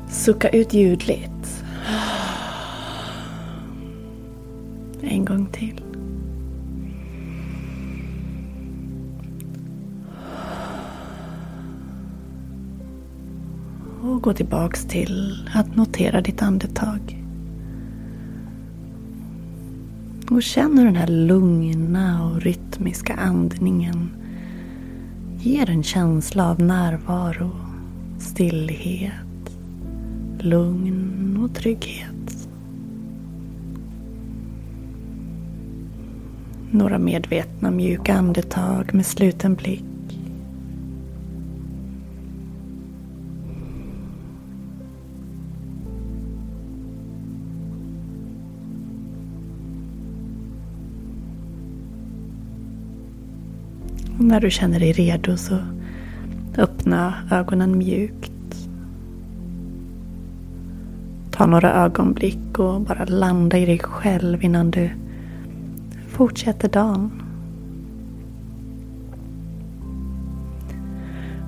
Sucka 0.09 0.49
ut 0.49 0.75
ljudligt. 0.75 1.64
En 5.01 5.25
gång 5.25 5.47
till. 5.47 5.81
Och 14.03 14.23
gå 14.23 14.33
tillbaks 14.33 14.85
till 14.85 15.49
att 15.55 15.77
notera 15.77 16.21
ditt 16.21 16.43
andetag. 16.43 17.25
Och 20.31 20.43
känn 20.43 20.79
hur 20.79 20.85
den 20.85 20.97
här 20.97 21.07
lugna 21.07 22.25
och 22.25 22.43
rytmiska 22.43 23.14
andningen 23.14 24.20
ger 25.42 25.70
en 25.70 25.83
känsla 25.83 26.50
av 26.50 26.61
närvaro, 26.61 27.50
stillhet, 28.18 29.50
lugn 30.38 31.40
och 31.44 31.55
trygghet. 31.55 32.48
Några 36.70 36.98
medvetna 36.98 37.70
mjuka 37.70 38.14
andetag 38.14 38.94
med 38.94 39.07
sluten 39.07 39.55
blick. 39.55 39.89
När 54.31 54.40
du 54.40 54.51
känner 54.51 54.81
dig 54.81 54.93
redo 54.93 55.37
så 55.37 55.59
öppna 56.59 57.14
ögonen 57.31 57.79
mjukt. 57.79 58.33
Ta 61.31 61.47
några 61.47 61.73
ögonblick 61.73 62.59
och 62.59 62.81
bara 62.81 63.05
landa 63.05 63.59
i 63.59 63.66
dig 63.66 63.79
själv 63.79 64.45
innan 64.45 64.71
du 64.71 64.90
fortsätter 66.09 66.69
dagen. 66.69 67.23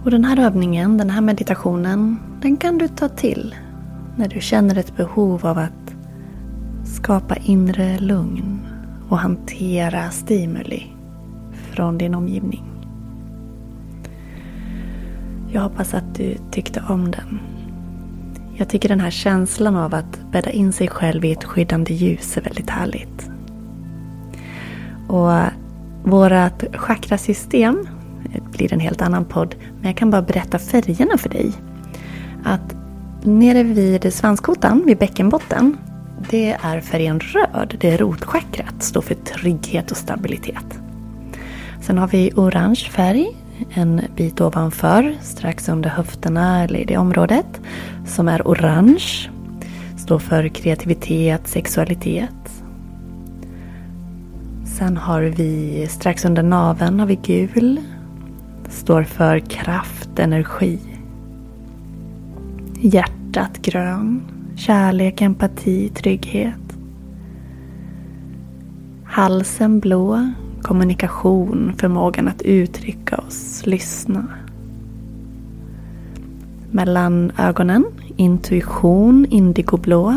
Och 0.05 0.11
den 0.11 0.25
här 0.25 0.39
övningen, 0.39 0.99
den 0.99 1.11
här 1.11 1.21
meditationen, 1.21 2.17
den 2.43 2.57
kan 2.57 2.79
du 2.79 2.89
ta 2.89 3.09
till 3.09 3.55
när 4.17 4.29
du 4.29 4.41
känner 4.41 4.79
ett 4.79 4.97
behov 4.97 5.47
av 5.47 5.59
att 5.59 5.95
skapa 6.85 7.37
inre 7.37 7.99
lugn 7.99 8.61
och 9.09 9.19
hantera 9.19 10.11
stimuli 10.11 10.87
från 11.53 11.99
din 11.99 12.15
omgivning. 12.15 12.72
Jag 15.55 15.63
hoppas 15.63 15.95
att 15.95 16.15
du 16.15 16.37
tyckte 16.51 16.83
om 16.89 17.11
den. 17.11 17.41
Jag 18.55 18.69
tycker 18.69 18.89
den 18.89 19.01
här 19.01 19.11
känslan 19.11 19.77
av 19.77 19.95
att 19.95 20.21
bädda 20.33 20.51
in 20.51 20.73
sig 20.73 20.89
själv 20.89 21.25
i 21.25 21.33
ett 21.33 21.45
skyddande 21.45 21.95
ljus 21.95 22.37
är 22.37 22.41
väldigt 22.41 22.71
härligt. 22.71 23.31
Och 25.09 25.33
vårt 26.05 26.77
chakrasystem 26.77 27.89
blir 28.53 28.73
en 28.73 28.81
helt 28.81 29.03
annan 29.03 29.25
podd, 29.25 29.55
men 29.75 29.87
jag 29.87 29.97
kan 29.97 30.11
bara 30.11 30.23
berätta 30.23 30.59
färgerna 30.59 31.19
för 31.19 31.29
dig. 31.29 31.53
Att 32.45 32.75
nere 33.23 33.63
vid 33.63 34.15
svanskotan, 34.15 34.83
vid 34.87 34.99
bäckenbotten, 34.99 35.77
det 36.31 36.53
är 36.63 36.81
färgen 36.81 37.21
röd. 37.21 37.77
Det 37.81 37.91
är 37.91 37.99
rotchakrat, 37.99 38.83
står 38.83 39.03
för 39.03 39.15
trygghet 39.15 39.91
och 39.91 39.97
stabilitet. 39.97 40.79
Sen 41.81 41.99
har 41.99 42.09
vi 42.09 42.33
orange 42.37 42.89
färg 42.91 43.42
en 43.71 44.01
bit 44.17 44.41
ovanför, 44.41 45.15
strax 45.21 45.69
under 45.69 45.91
höfterna 45.91 46.65
eller 46.65 46.79
i 46.79 46.85
det 46.85 46.97
området, 46.97 47.61
som 48.07 48.29
är 48.29 48.43
orange. 48.43 49.31
Står 49.97 50.19
för 50.19 50.49
kreativitet, 50.49 51.49
sexualitet. 51.49 52.63
Sen 54.65 54.97
har 54.97 55.23
vi 55.23 55.87
strax 55.91 56.25
under 56.25 56.43
naveln 56.43 57.01
har 57.01 57.07
vi 57.07 57.19
gul. 57.23 57.81
Står 58.69 59.03
för 59.03 59.39
kraft, 59.39 60.19
energi. 60.19 60.79
Hjärtat 62.81 63.59
grön. 63.63 64.23
Kärlek, 64.57 65.23
empati, 65.23 65.89
trygghet. 65.89 66.77
Halsen 69.05 69.81
blå. 69.81 70.33
Kommunikation, 70.63 71.73
förmågan 71.79 72.29
att 72.29 72.43
uttrycka 72.43 73.17
oss, 73.17 73.63
lyssna. 73.67 74.27
Mellan 76.71 77.33
ögonen, 77.39 77.85
intuition, 78.17 79.27
indigoblå. 79.31 80.17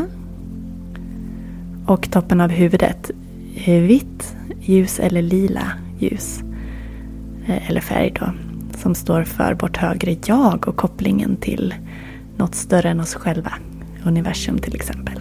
Och 1.85 2.11
toppen 2.11 2.41
av 2.41 2.49
huvudet, 2.49 3.11
eh, 3.55 3.81
vitt 3.81 4.35
ljus 4.61 4.99
eller 4.99 5.21
lila 5.21 5.71
ljus. 5.99 6.43
Eh, 7.45 7.69
eller 7.69 7.81
färg 7.81 8.13
då. 8.19 8.29
Som 8.77 8.95
står 8.95 9.23
för 9.23 9.53
vårt 9.53 9.77
högre 9.77 10.17
jag 10.25 10.67
och 10.67 10.75
kopplingen 10.75 11.35
till 11.35 11.73
något 12.37 12.55
större 12.55 12.89
än 12.89 12.99
oss 12.99 13.15
själva. 13.15 13.53
Universum 14.03 14.57
till 14.57 14.75
exempel. 14.75 15.19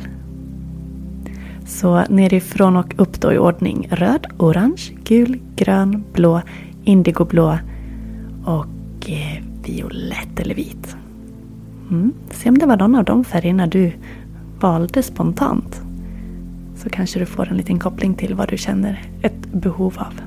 Så 1.67 2.05
nerifrån 2.09 2.77
och 2.77 2.95
upp 2.97 3.21
då 3.21 3.33
i 3.33 3.39
ordning. 3.39 3.89
Röd, 3.91 4.27
orange, 4.39 4.83
gul, 5.05 5.41
grön, 5.57 6.05
blå, 6.13 6.41
indigoblå 6.85 7.59
och 8.45 9.11
eh, 9.11 9.43
violett 9.63 10.41
eller 10.41 10.55
vit. 10.55 10.97
Mm. 11.91 12.13
Se 12.31 12.49
om 12.49 12.59
det 12.59 12.67
var 12.67 12.77
någon 12.77 12.95
av 12.95 13.05
de 13.05 13.25
färgerna 13.25 13.67
du 13.67 13.93
valde 14.61 15.03
spontant. 15.03 15.83
Så 16.77 16.89
kanske 16.91 17.19
du 17.19 17.27
får 17.27 17.49
en 17.49 17.57
liten 17.57 17.79
koppling 17.79 18.15
till 18.15 18.35
vad 18.35 18.49
du 18.49 18.57
känner 18.57 19.03
ett 19.23 19.53
behov 19.53 19.95
av. 19.99 20.21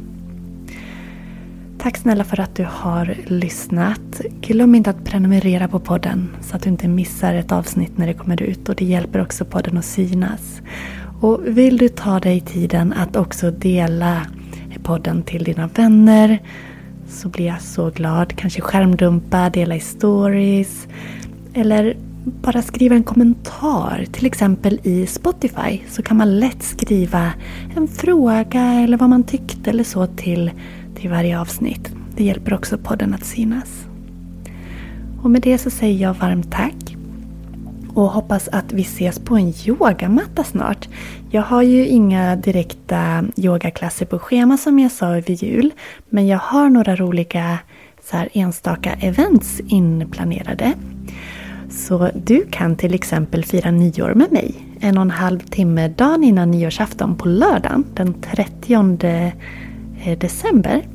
Tack 1.78 1.98
snälla 1.98 2.24
för 2.24 2.40
att 2.40 2.56
du 2.56 2.68
har 2.70 3.16
lyssnat. 3.26 4.22
Glöm 4.42 4.76
inte 4.76 4.90
att 4.90 5.04
prenumerera 5.04 5.68
på 5.68 5.80
podden 5.80 6.36
så 6.42 6.56
att 6.56 6.64
du 6.64 6.70
inte 6.70 6.88
missar 6.88 7.34
ett 7.34 7.52
avsnitt 7.52 7.98
när 7.98 8.08
det 8.08 8.14
kommer 8.14 8.42
ut 8.42 8.70
och 8.70 8.76
det 8.76 8.86
hjälper 8.86 9.22
också 9.22 9.46
podden 9.46 9.78
att 9.78 9.86
synas. 9.86 10.62
Och 11.20 11.42
vill 11.46 11.78
du 11.78 11.90
ta 11.90 12.20
dig 12.20 12.40
tiden 12.40 12.94
att 12.94 13.16
också 13.16 13.52
dela 13.52 14.26
podden 14.84 15.24
till 15.24 15.44
dina 15.44 15.68
vänner 15.68 16.40
så 17.08 17.30
blir 17.30 17.46
jag 17.46 17.62
så 17.62 17.90
glad. 17.90 18.36
Kanske 18.36 18.62
skärmdumpa, 18.62 19.50
dela 19.50 19.76
i 19.76 19.80
stories 19.80 20.88
eller 21.54 21.98
bara 22.24 22.62
skriva 22.62 22.96
en 22.96 23.04
kommentar. 23.04 24.06
Till 24.12 24.26
exempel 24.26 24.80
i 24.84 25.08
Spotify 25.08 25.82
så 25.90 26.02
kan 26.02 26.18
man 26.18 26.40
lätt 26.40 26.64
skriva 26.64 27.34
en 27.76 27.88
fråga 27.88 28.64
eller 28.64 28.98
vad 28.98 29.10
man 29.10 29.24
tyckte 29.24 29.70
eller 29.70 29.84
så 29.84 30.08
till, 30.08 30.52
till 30.96 31.10
varje 31.10 31.40
avsnitt. 31.40 31.92
Det 32.16 32.24
hjälper 32.24 32.54
också 32.54 32.78
podden 32.78 33.14
att 33.14 33.26
synas. 33.26 33.86
Och 35.22 35.32
med 35.32 35.42
det 35.42 35.58
så 35.58 35.70
säger 35.70 36.02
jag 36.02 36.14
varmt 36.14 36.52
tack 36.52 36.87
och 37.98 38.10
hoppas 38.10 38.48
att 38.48 38.74
vi 38.74 38.82
ses 38.82 39.20
på 39.20 39.36
en 39.36 39.54
yogamatta 39.66 40.44
snart. 40.44 40.90
Jag 41.30 41.42
har 41.42 41.62
ju 41.62 41.86
inga 41.86 42.36
direkta 42.36 43.24
yogaklasser 43.36 44.06
på 44.06 44.20
schema 44.20 44.58
som 44.58 44.80
jag 44.80 44.92
sa 44.92 45.06
över 45.08 45.44
jul. 45.44 45.74
Men 46.10 46.28
jag 46.28 46.38
har 46.38 46.70
några 46.70 46.96
roliga 46.96 47.60
så 48.04 48.18
här, 48.18 48.30
enstaka 48.34 48.94
events 48.94 49.60
inplanerade. 49.68 50.74
Så 51.70 52.10
du 52.14 52.46
kan 52.52 52.76
till 52.76 52.94
exempel 52.94 53.46
fira 53.46 53.72
nyår 53.72 54.14
med 54.14 54.32
mig 54.32 54.56
en 54.80 54.98
och 54.98 55.02
en 55.02 55.12
halv 55.12 55.40
timme 55.40 55.88
dagen 55.88 56.24
innan 56.24 56.52
nyårsafton 56.52 57.16
på 57.16 57.28
lördagen 57.28 57.86
den 57.94 58.14
30 58.22 59.34
eh, 60.04 60.20
december. 60.20 60.88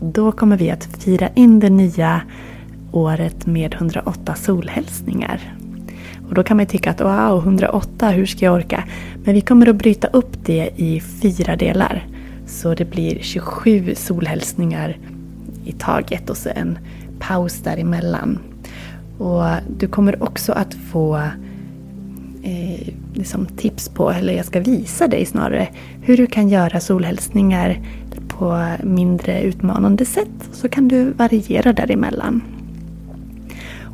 Då 0.00 0.32
kommer 0.32 0.56
vi 0.56 0.70
att 0.70 0.84
fira 0.84 1.28
in 1.34 1.60
det 1.60 1.70
nya 1.70 2.20
året 2.92 3.46
med 3.46 3.74
108 3.74 4.34
solhälsningar. 4.34 5.54
Och 6.34 6.36
då 6.36 6.42
kan 6.42 6.56
man 6.56 6.66
tycka 6.66 6.90
att 6.90 7.00
wow, 7.00 7.38
108, 7.38 8.08
hur 8.08 8.26
ska 8.26 8.44
jag 8.44 8.54
orka? 8.54 8.84
Men 9.24 9.34
vi 9.34 9.40
kommer 9.40 9.68
att 9.68 9.76
bryta 9.76 10.08
upp 10.08 10.36
det 10.44 10.70
i 10.76 11.00
fyra 11.00 11.56
delar. 11.56 12.06
Så 12.46 12.74
det 12.74 12.84
blir 12.84 13.18
27 13.20 13.94
solhälsningar 13.94 14.98
i 15.64 15.72
taget 15.72 16.30
och 16.30 16.36
så 16.36 16.48
en 16.54 16.78
paus 17.18 17.54
däremellan. 17.54 18.38
Och 19.18 19.44
du 19.78 19.88
kommer 19.88 20.22
också 20.22 20.52
att 20.52 20.74
få 20.74 21.16
eh, 22.42 22.88
liksom 23.12 23.46
tips 23.46 23.88
på, 23.88 24.10
eller 24.10 24.34
jag 24.34 24.46
ska 24.46 24.60
visa 24.60 25.08
dig 25.08 25.26
snarare, 25.26 25.68
hur 26.02 26.16
du 26.16 26.26
kan 26.26 26.48
göra 26.48 26.80
solhälsningar 26.80 27.80
på 28.28 28.66
mindre 28.82 29.42
utmanande 29.42 30.04
sätt. 30.04 30.50
Så 30.52 30.68
kan 30.68 30.88
du 30.88 31.04
variera 31.10 31.72
däremellan. 31.72 32.42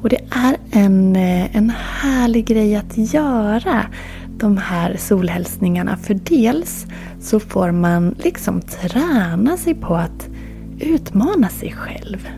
Och 0.03 0.09
det 0.09 0.21
är 0.31 0.57
en, 0.71 1.17
eh, 1.17 1.57
en 1.57 1.73
härlig 1.77 2.47
grej 2.47 2.77
att 2.77 3.15
göra 3.15 3.87
de 4.37 4.57
här 4.57 4.97
solhälsningarna. 4.99 5.97
För 5.97 6.15
dels 6.15 6.87
så 7.21 7.41
får 7.41 7.71
man 7.71 8.15
liksom 8.19 8.61
träna 8.61 9.57
sig 9.57 9.75
på 9.75 9.95
att 9.95 10.29
utmana 10.79 11.49
sig 11.49 11.73
själv. 11.73 12.29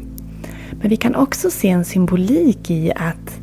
Men 0.81 0.89
vi 0.89 0.97
kan 0.97 1.15
också 1.15 1.51
se 1.51 1.69
en 1.69 1.85
symbolik 1.85 2.71
i 2.71 2.93
att 2.97 3.41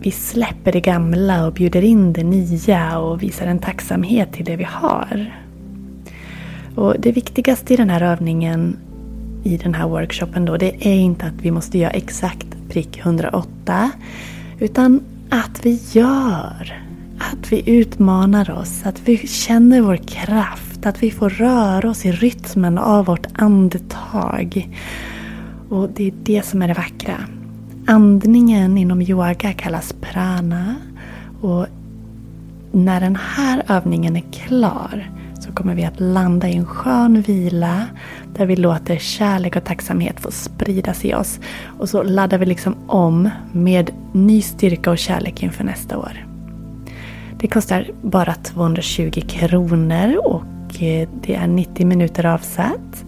vi 0.00 0.10
släpper 0.10 0.72
det 0.72 0.80
gamla 0.80 1.46
och 1.46 1.52
bjuder 1.52 1.84
in 1.84 2.12
det 2.12 2.24
nya 2.24 2.98
och 2.98 3.22
visar 3.22 3.46
en 3.46 3.58
tacksamhet 3.58 4.32
till 4.32 4.44
det 4.44 4.56
vi 4.56 4.66
har. 4.70 5.34
Och 6.74 6.94
Det 6.98 7.12
viktigaste 7.12 7.74
i 7.74 7.76
den 7.76 7.90
här 7.90 8.00
övningen, 8.00 8.76
i 9.44 9.56
den 9.56 9.74
här 9.74 9.88
workshopen 9.88 10.44
då, 10.44 10.56
det 10.56 10.86
är 10.86 10.94
inte 10.94 11.26
att 11.26 11.42
vi 11.42 11.50
måste 11.50 11.78
göra 11.78 11.90
exakt 11.90 12.55
prick 12.68 12.98
108. 12.98 13.90
Utan 14.58 15.00
att 15.30 15.66
vi 15.66 15.80
gör. 15.92 16.82
Att 17.18 17.52
vi 17.52 17.70
utmanar 17.70 18.50
oss, 18.50 18.86
att 18.86 19.08
vi 19.08 19.18
känner 19.18 19.80
vår 19.80 19.96
kraft, 19.96 20.86
att 20.86 21.02
vi 21.02 21.10
får 21.10 21.30
röra 21.30 21.90
oss 21.90 22.06
i 22.06 22.12
rytmen 22.12 22.78
av 22.78 23.04
vårt 23.04 23.26
andetag. 23.32 24.76
Och 25.68 25.88
det 25.94 26.06
är 26.06 26.12
det 26.22 26.46
som 26.46 26.62
är 26.62 26.68
det 26.68 26.74
vackra. 26.74 27.16
Andningen 27.86 28.78
inom 28.78 29.02
yoga 29.02 29.52
kallas 29.52 29.94
prana. 30.00 30.74
Och 31.40 31.66
när 32.72 33.00
den 33.00 33.16
här 33.16 33.62
övningen 33.68 34.16
är 34.16 34.24
klar 34.32 35.15
så 35.42 35.52
kommer 35.52 35.74
vi 35.74 35.84
att 35.84 36.00
landa 36.00 36.48
i 36.48 36.56
en 36.56 36.66
skön 36.66 37.20
vila 37.20 37.86
där 38.34 38.46
vi 38.46 38.56
låter 38.56 38.96
kärlek 38.96 39.56
och 39.56 39.64
tacksamhet 39.64 40.20
få 40.20 40.30
spridas 40.30 41.04
i 41.04 41.14
oss. 41.14 41.40
Och 41.78 41.88
så 41.88 42.02
laddar 42.02 42.38
vi 42.38 42.46
liksom 42.46 42.74
om 42.86 43.30
med 43.52 43.90
ny 44.12 44.42
styrka 44.42 44.90
och 44.90 44.98
kärlek 44.98 45.42
inför 45.42 45.64
nästa 45.64 45.98
år. 45.98 46.26
Det 47.38 47.48
kostar 47.48 47.90
bara 48.02 48.34
220 48.34 49.20
kronor 49.28 50.16
och 50.24 50.82
eh, 50.82 51.08
det 51.22 51.34
är 51.34 51.46
90 51.46 51.86
minuter 51.86 52.26
avsatt. 52.26 53.04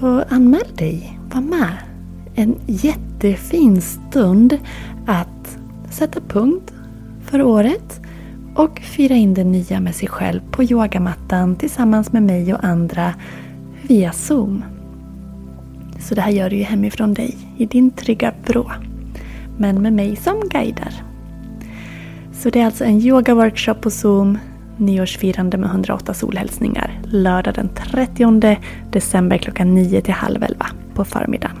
Så 0.00 0.24
anmäl 0.28 0.74
dig, 0.74 1.18
var 1.32 1.40
med. 1.40 1.72
En 2.34 2.54
jättefin 2.66 3.82
stund 3.82 4.58
att 5.06 5.58
sätta 5.90 6.20
punkt 6.20 6.72
för 7.22 7.42
året 7.42 8.00
och 8.56 8.80
fira 8.80 9.14
in 9.14 9.34
det 9.34 9.44
nya 9.44 9.80
med 9.80 9.94
sig 9.94 10.08
själv 10.08 10.40
på 10.50 10.64
yogamattan 10.64 11.56
tillsammans 11.56 12.12
med 12.12 12.22
mig 12.22 12.54
och 12.54 12.64
andra 12.64 13.14
via 13.82 14.12
Zoom. 14.12 14.64
Så 15.98 16.14
det 16.14 16.20
här 16.20 16.30
gör 16.30 16.50
du 16.50 16.56
ju 16.56 16.62
hemifrån 16.62 17.14
dig, 17.14 17.36
i 17.56 17.66
din 17.66 17.90
trygga 17.90 18.32
vrå. 18.46 18.72
Men 19.58 19.82
med 19.82 19.92
mig 19.92 20.16
som 20.16 20.40
guider. 20.48 21.02
Så 22.32 22.50
det 22.50 22.60
är 22.60 22.66
alltså 22.66 22.84
en 22.84 23.00
yoga-workshop 23.00 23.74
på 23.74 23.90
Zoom, 23.90 24.38
nyårsfirande 24.76 25.56
med 25.56 25.70
108 25.70 26.14
solhälsningar, 26.14 27.00
lördag 27.04 27.54
den 27.54 27.68
30 27.68 28.58
december 28.92 29.38
klockan 29.38 29.74
9 29.74 30.00
till 30.00 30.14
halv 30.14 30.42
11 30.42 30.66
på 30.94 31.04
förmiddagen. 31.04 31.56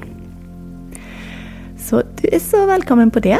Så 1.78 2.02
du 2.20 2.28
är 2.32 2.38
så 2.38 2.66
välkommen 2.66 3.10
på 3.10 3.20
det. 3.20 3.38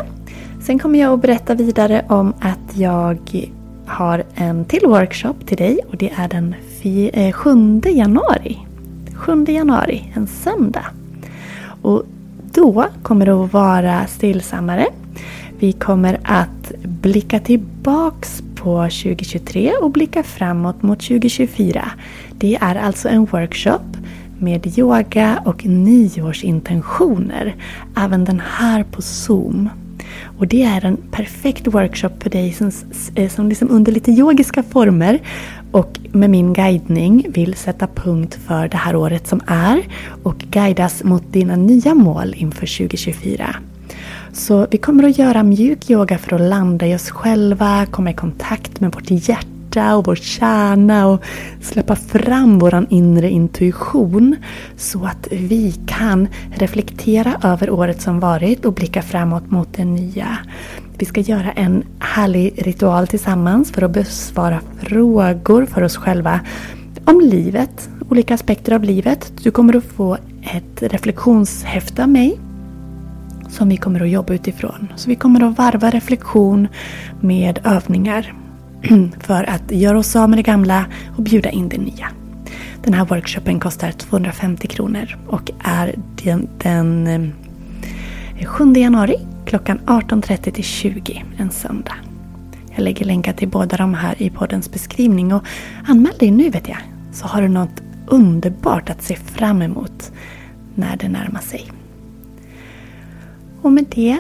Sen 0.67 0.79
kommer 0.79 0.99
jag 0.99 1.13
att 1.13 1.23
berätta 1.23 1.55
vidare 1.55 2.05
om 2.09 2.35
att 2.41 2.77
jag 2.79 3.51
har 3.87 4.25
en 4.35 4.65
till 4.65 4.87
workshop 4.87 5.35
till 5.47 5.57
dig 5.57 5.79
och 5.91 5.97
det 5.97 6.13
är 6.17 6.29
den 6.29 6.55
7 6.83 7.11
eh, 7.85 7.97
januari. 7.97 8.59
7 9.15 9.45
januari, 9.49 10.13
en 10.15 10.27
söndag. 10.27 10.85
Och 11.83 12.03
då 12.55 12.87
kommer 13.03 13.27
det 13.27 13.33
att 13.33 13.53
vara 13.53 14.07
stillsammare. 14.07 14.87
Vi 15.59 15.73
kommer 15.73 16.19
att 16.23 16.73
blicka 16.83 17.41
tillbaks 17.41 18.43
på 18.55 18.83
2023 18.83 19.73
och 19.83 19.91
blicka 19.91 20.23
framåt 20.23 20.83
mot 20.83 21.01
2024. 21.01 21.91
Det 22.39 22.59
är 22.61 22.75
alltså 22.75 23.09
en 23.09 23.25
workshop 23.25 23.97
med 24.39 24.79
yoga 24.79 25.43
och 25.45 25.67
nyårsintentioner. 25.67 27.57
Även 27.97 28.25
den 28.25 28.43
här 28.45 28.85
på 28.85 29.03
Zoom. 29.03 29.69
Och 30.39 30.47
det 30.47 30.63
är 30.63 30.85
en 30.85 30.97
perfekt 30.97 31.67
workshop 31.67 32.11
för 32.21 32.31
dig 32.31 32.53
som, 32.53 32.71
eh, 33.15 33.29
som 33.29 33.49
liksom 33.49 33.71
under 33.71 33.93
lite 33.93 34.11
yogiska 34.11 34.63
former 34.63 35.21
och 35.73 35.99
med 36.13 36.31
min 36.31 36.53
guidning 36.53 37.27
vill 37.29 37.55
sätta 37.55 37.87
punkt 37.87 38.39
för 38.47 38.69
det 38.69 38.77
här 38.77 38.97
året 38.97 39.27
som 39.27 39.41
är 39.47 39.83
och 40.23 40.39
guidas 40.39 41.05
mot 41.05 41.33
dina 41.33 41.57
nya 41.57 41.95
mål 41.95 42.35
inför 42.37 42.67
2024. 42.67 43.57
Så 44.33 44.67
vi 44.71 44.79
kommer 44.79 45.05
att 45.09 45.19
göra 45.19 45.43
mjuk 45.43 45.91
yoga 45.91 46.19
för 46.19 46.35
att 46.35 46.41
landa 46.41 46.87
i 46.87 46.95
oss 46.95 47.11
själva, 47.11 47.87
komma 47.87 48.11
i 48.11 48.15
kontakt 48.15 48.81
med 48.81 48.93
vårt 48.95 49.11
hjärta 49.11 49.56
hjärta 49.77 49.97
och 49.97 50.07
vår 50.07 50.17
kärna 50.17 51.07
och 51.07 51.23
släppa 51.61 51.97
fram 51.97 52.59
vår 52.59 52.87
inre 52.91 53.31
intuition 53.31 54.37
så 54.77 55.05
att 55.05 55.29
vi 55.31 55.75
kan 55.87 56.29
reflektera 56.51 57.37
över 57.43 57.71
året 57.71 58.03
som 58.03 58.21
varit 58.21 58.65
och 58.65 58.73
blicka 58.73 59.03
framåt 59.03 59.51
mot 59.51 59.69
det 59.77 59.85
nya. 59.85 60.39
Vi 60.99 61.07
ska 61.07 61.21
göra 61.21 61.53
en 61.53 61.85
härlig 61.99 62.67
ritual 62.67 63.07
tillsammans 63.07 63.73
för 63.73 63.83
att 63.83 63.91
besvara 63.91 64.61
frågor 64.81 65.67
för 65.67 65.83
oss 65.83 65.97
själva 65.97 66.41
om 67.05 67.21
livet, 67.21 67.89
olika 68.11 68.35
aspekter 68.35 68.73
av 68.73 68.85
livet. 68.85 69.33
Du 69.43 69.51
kommer 69.51 69.77
att 69.77 69.85
få 69.85 70.17
ett 70.43 70.83
reflektionshäfte 70.83 72.03
av 72.03 72.09
mig 72.09 72.39
som 73.49 73.69
vi 73.69 73.77
kommer 73.77 74.01
att 74.01 74.11
jobba 74.11 74.35
utifrån. 74.35 74.93
Så 74.97 75.09
vi 75.09 75.17
kommer 75.17 75.45
att 75.45 75.59
varva 75.59 75.91
reflektion 75.91 76.69
med 77.21 77.59
övningar. 77.65 78.46
för 79.21 79.45
att 79.45 79.71
göra 79.71 79.99
oss 79.99 80.17
av 80.17 80.31
med 80.31 80.39
det 80.39 80.43
gamla 80.43 80.87
och 81.17 81.23
bjuda 81.23 81.51
in 81.51 81.69
det 81.69 81.79
nya. 81.79 82.09
Den 82.83 82.95
här 82.95 83.05
workshopen 83.05 83.61
kostar 83.61 83.93
250 83.93 84.69
kronor 84.69 85.19
och 85.27 85.51
är 85.65 85.95
den, 86.25 86.49
den 86.59 87.07
eh, 88.37 88.47
7 88.47 88.73
januari 88.73 89.17
klockan 89.47 89.81
18.30 89.87 90.51
till 90.51 90.65
20 90.65 91.25
en 91.39 91.51
söndag. 91.51 91.95
Jag 92.75 92.85
lägger 92.85 93.05
länkar 93.05 93.33
till 93.33 93.49
båda 93.49 93.77
de 93.77 93.95
här 93.95 94.23
i 94.23 94.31
poddens 94.31 94.73
beskrivning 94.73 95.35
och 95.35 95.45
anmäl 95.87 96.13
dig 96.19 96.31
nu 96.31 96.51
vet 96.51 96.69
jag 96.69 96.79
så 97.13 97.27
har 97.27 97.43
du 97.43 97.49
något 97.49 97.83
underbart 98.07 98.91
att 98.91 99.03
se 99.03 99.17
fram 99.17 99.63
emot 99.63 100.13
när 100.75 100.97
det 100.97 101.09
närmar 101.09 101.41
sig. 101.41 101.71
Och 103.63 103.73
med 103.73 103.85
det 103.95 104.19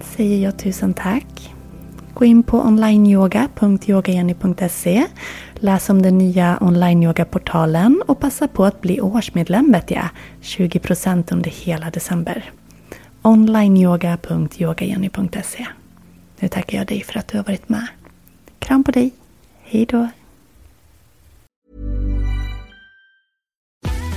säger 0.00 0.42
jag 0.42 0.58
tusen 0.58 0.94
tack 0.94 1.54
Gå 2.20 2.26
in 2.26 2.42
på 2.42 2.60
onlineyoga.yogajenny.se 2.60 5.06
Läs 5.54 5.90
om 5.90 6.02
den 6.02 6.18
nya 6.18 6.58
onlineyogaportalen 6.60 8.02
och 8.06 8.20
passa 8.20 8.48
på 8.48 8.64
att 8.64 8.80
bli 8.80 9.00
årsmedlem 9.00 9.72
vet 9.72 9.90
jag. 9.90 10.08
20% 10.42 11.32
under 11.32 11.50
hela 11.50 11.90
december. 11.90 12.50
onlineyoga.yogajenny.se 13.22 15.66
Nu 16.40 16.48
tackar 16.48 16.78
jag 16.78 16.86
dig 16.86 17.02
för 17.02 17.18
att 17.18 17.28
du 17.28 17.36
har 17.36 17.44
varit 17.44 17.68
med. 17.68 17.86
Kram 18.58 18.84
på 18.84 18.90
dig. 18.90 19.10
Hej 19.62 19.86
då. 19.86 20.08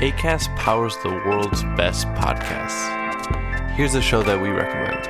ACAST 0.00 0.56
powers 0.56 0.96
the 1.02 1.10
world's 1.10 1.62
best 1.76 2.06
podcasts. 2.14 2.88
Here's 3.72 3.94
a 3.94 4.00
show 4.00 4.22
that 4.22 4.40
we 4.40 4.48
recommend. 4.48 5.06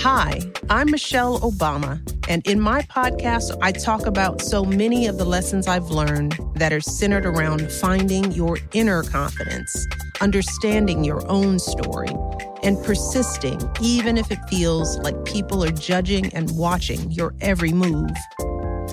Hi, 0.00 0.40
I'm 0.70 0.90
Michelle 0.90 1.38
Obama, 1.40 2.00
and 2.30 2.46
in 2.46 2.58
my 2.58 2.80
podcast, 2.84 3.58
I 3.60 3.72
talk 3.72 4.06
about 4.06 4.40
so 4.40 4.64
many 4.64 5.06
of 5.06 5.18
the 5.18 5.26
lessons 5.26 5.68
I've 5.68 5.90
learned 5.90 6.38
that 6.54 6.72
are 6.72 6.80
centered 6.80 7.26
around 7.26 7.70
finding 7.70 8.32
your 8.32 8.56
inner 8.72 9.02
confidence, 9.02 9.86
understanding 10.22 11.04
your 11.04 11.30
own 11.30 11.58
story, 11.58 12.16
and 12.62 12.82
persisting 12.82 13.60
even 13.82 14.16
if 14.16 14.32
it 14.32 14.38
feels 14.48 14.96
like 15.00 15.26
people 15.26 15.62
are 15.62 15.72
judging 15.72 16.32
and 16.32 16.50
watching 16.56 17.10
your 17.10 17.34
every 17.42 17.72
move. 17.74 18.12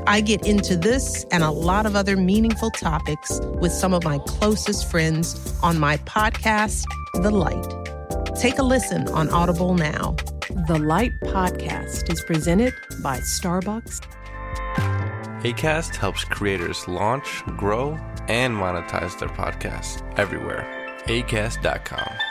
I 0.10 0.22
get 0.22 0.47
into 0.47 0.76
this 0.76 1.24
and 1.30 1.43
a 1.43 1.51
lot 1.51 1.86
of 1.86 1.95
other 1.95 2.18
meaningful 2.18 2.72
topics 2.72 3.39
with 3.62 3.72
some 3.72 3.93
of 3.93 4.03
my 4.03 4.18
closest 4.18 4.89
friends 4.89 5.55
on 5.62 5.78
my 5.78 5.97
podcast, 5.97 6.84
The 7.14 7.30
Light. 7.30 8.36
Take 8.36 8.57
a 8.57 8.64
listen 8.64 9.07
on 9.10 9.30
Audible 9.30 9.76
now. 9.76 10.16
The 10.68 10.80
Light 10.80 11.12
podcast 11.22 12.12
is 12.12 12.24
presented 12.24 12.74
by 13.03 13.20
Starbucks. 13.20 14.01
ACAST 15.43 15.95
helps 15.95 16.24
creators 16.24 16.88
launch, 16.88 17.43
grow, 17.55 17.91
and 18.28 18.55
monetize 18.55 19.18
their 19.20 19.30
podcasts 19.30 20.01
everywhere. 20.18 20.66
ACAST.com. 21.05 22.28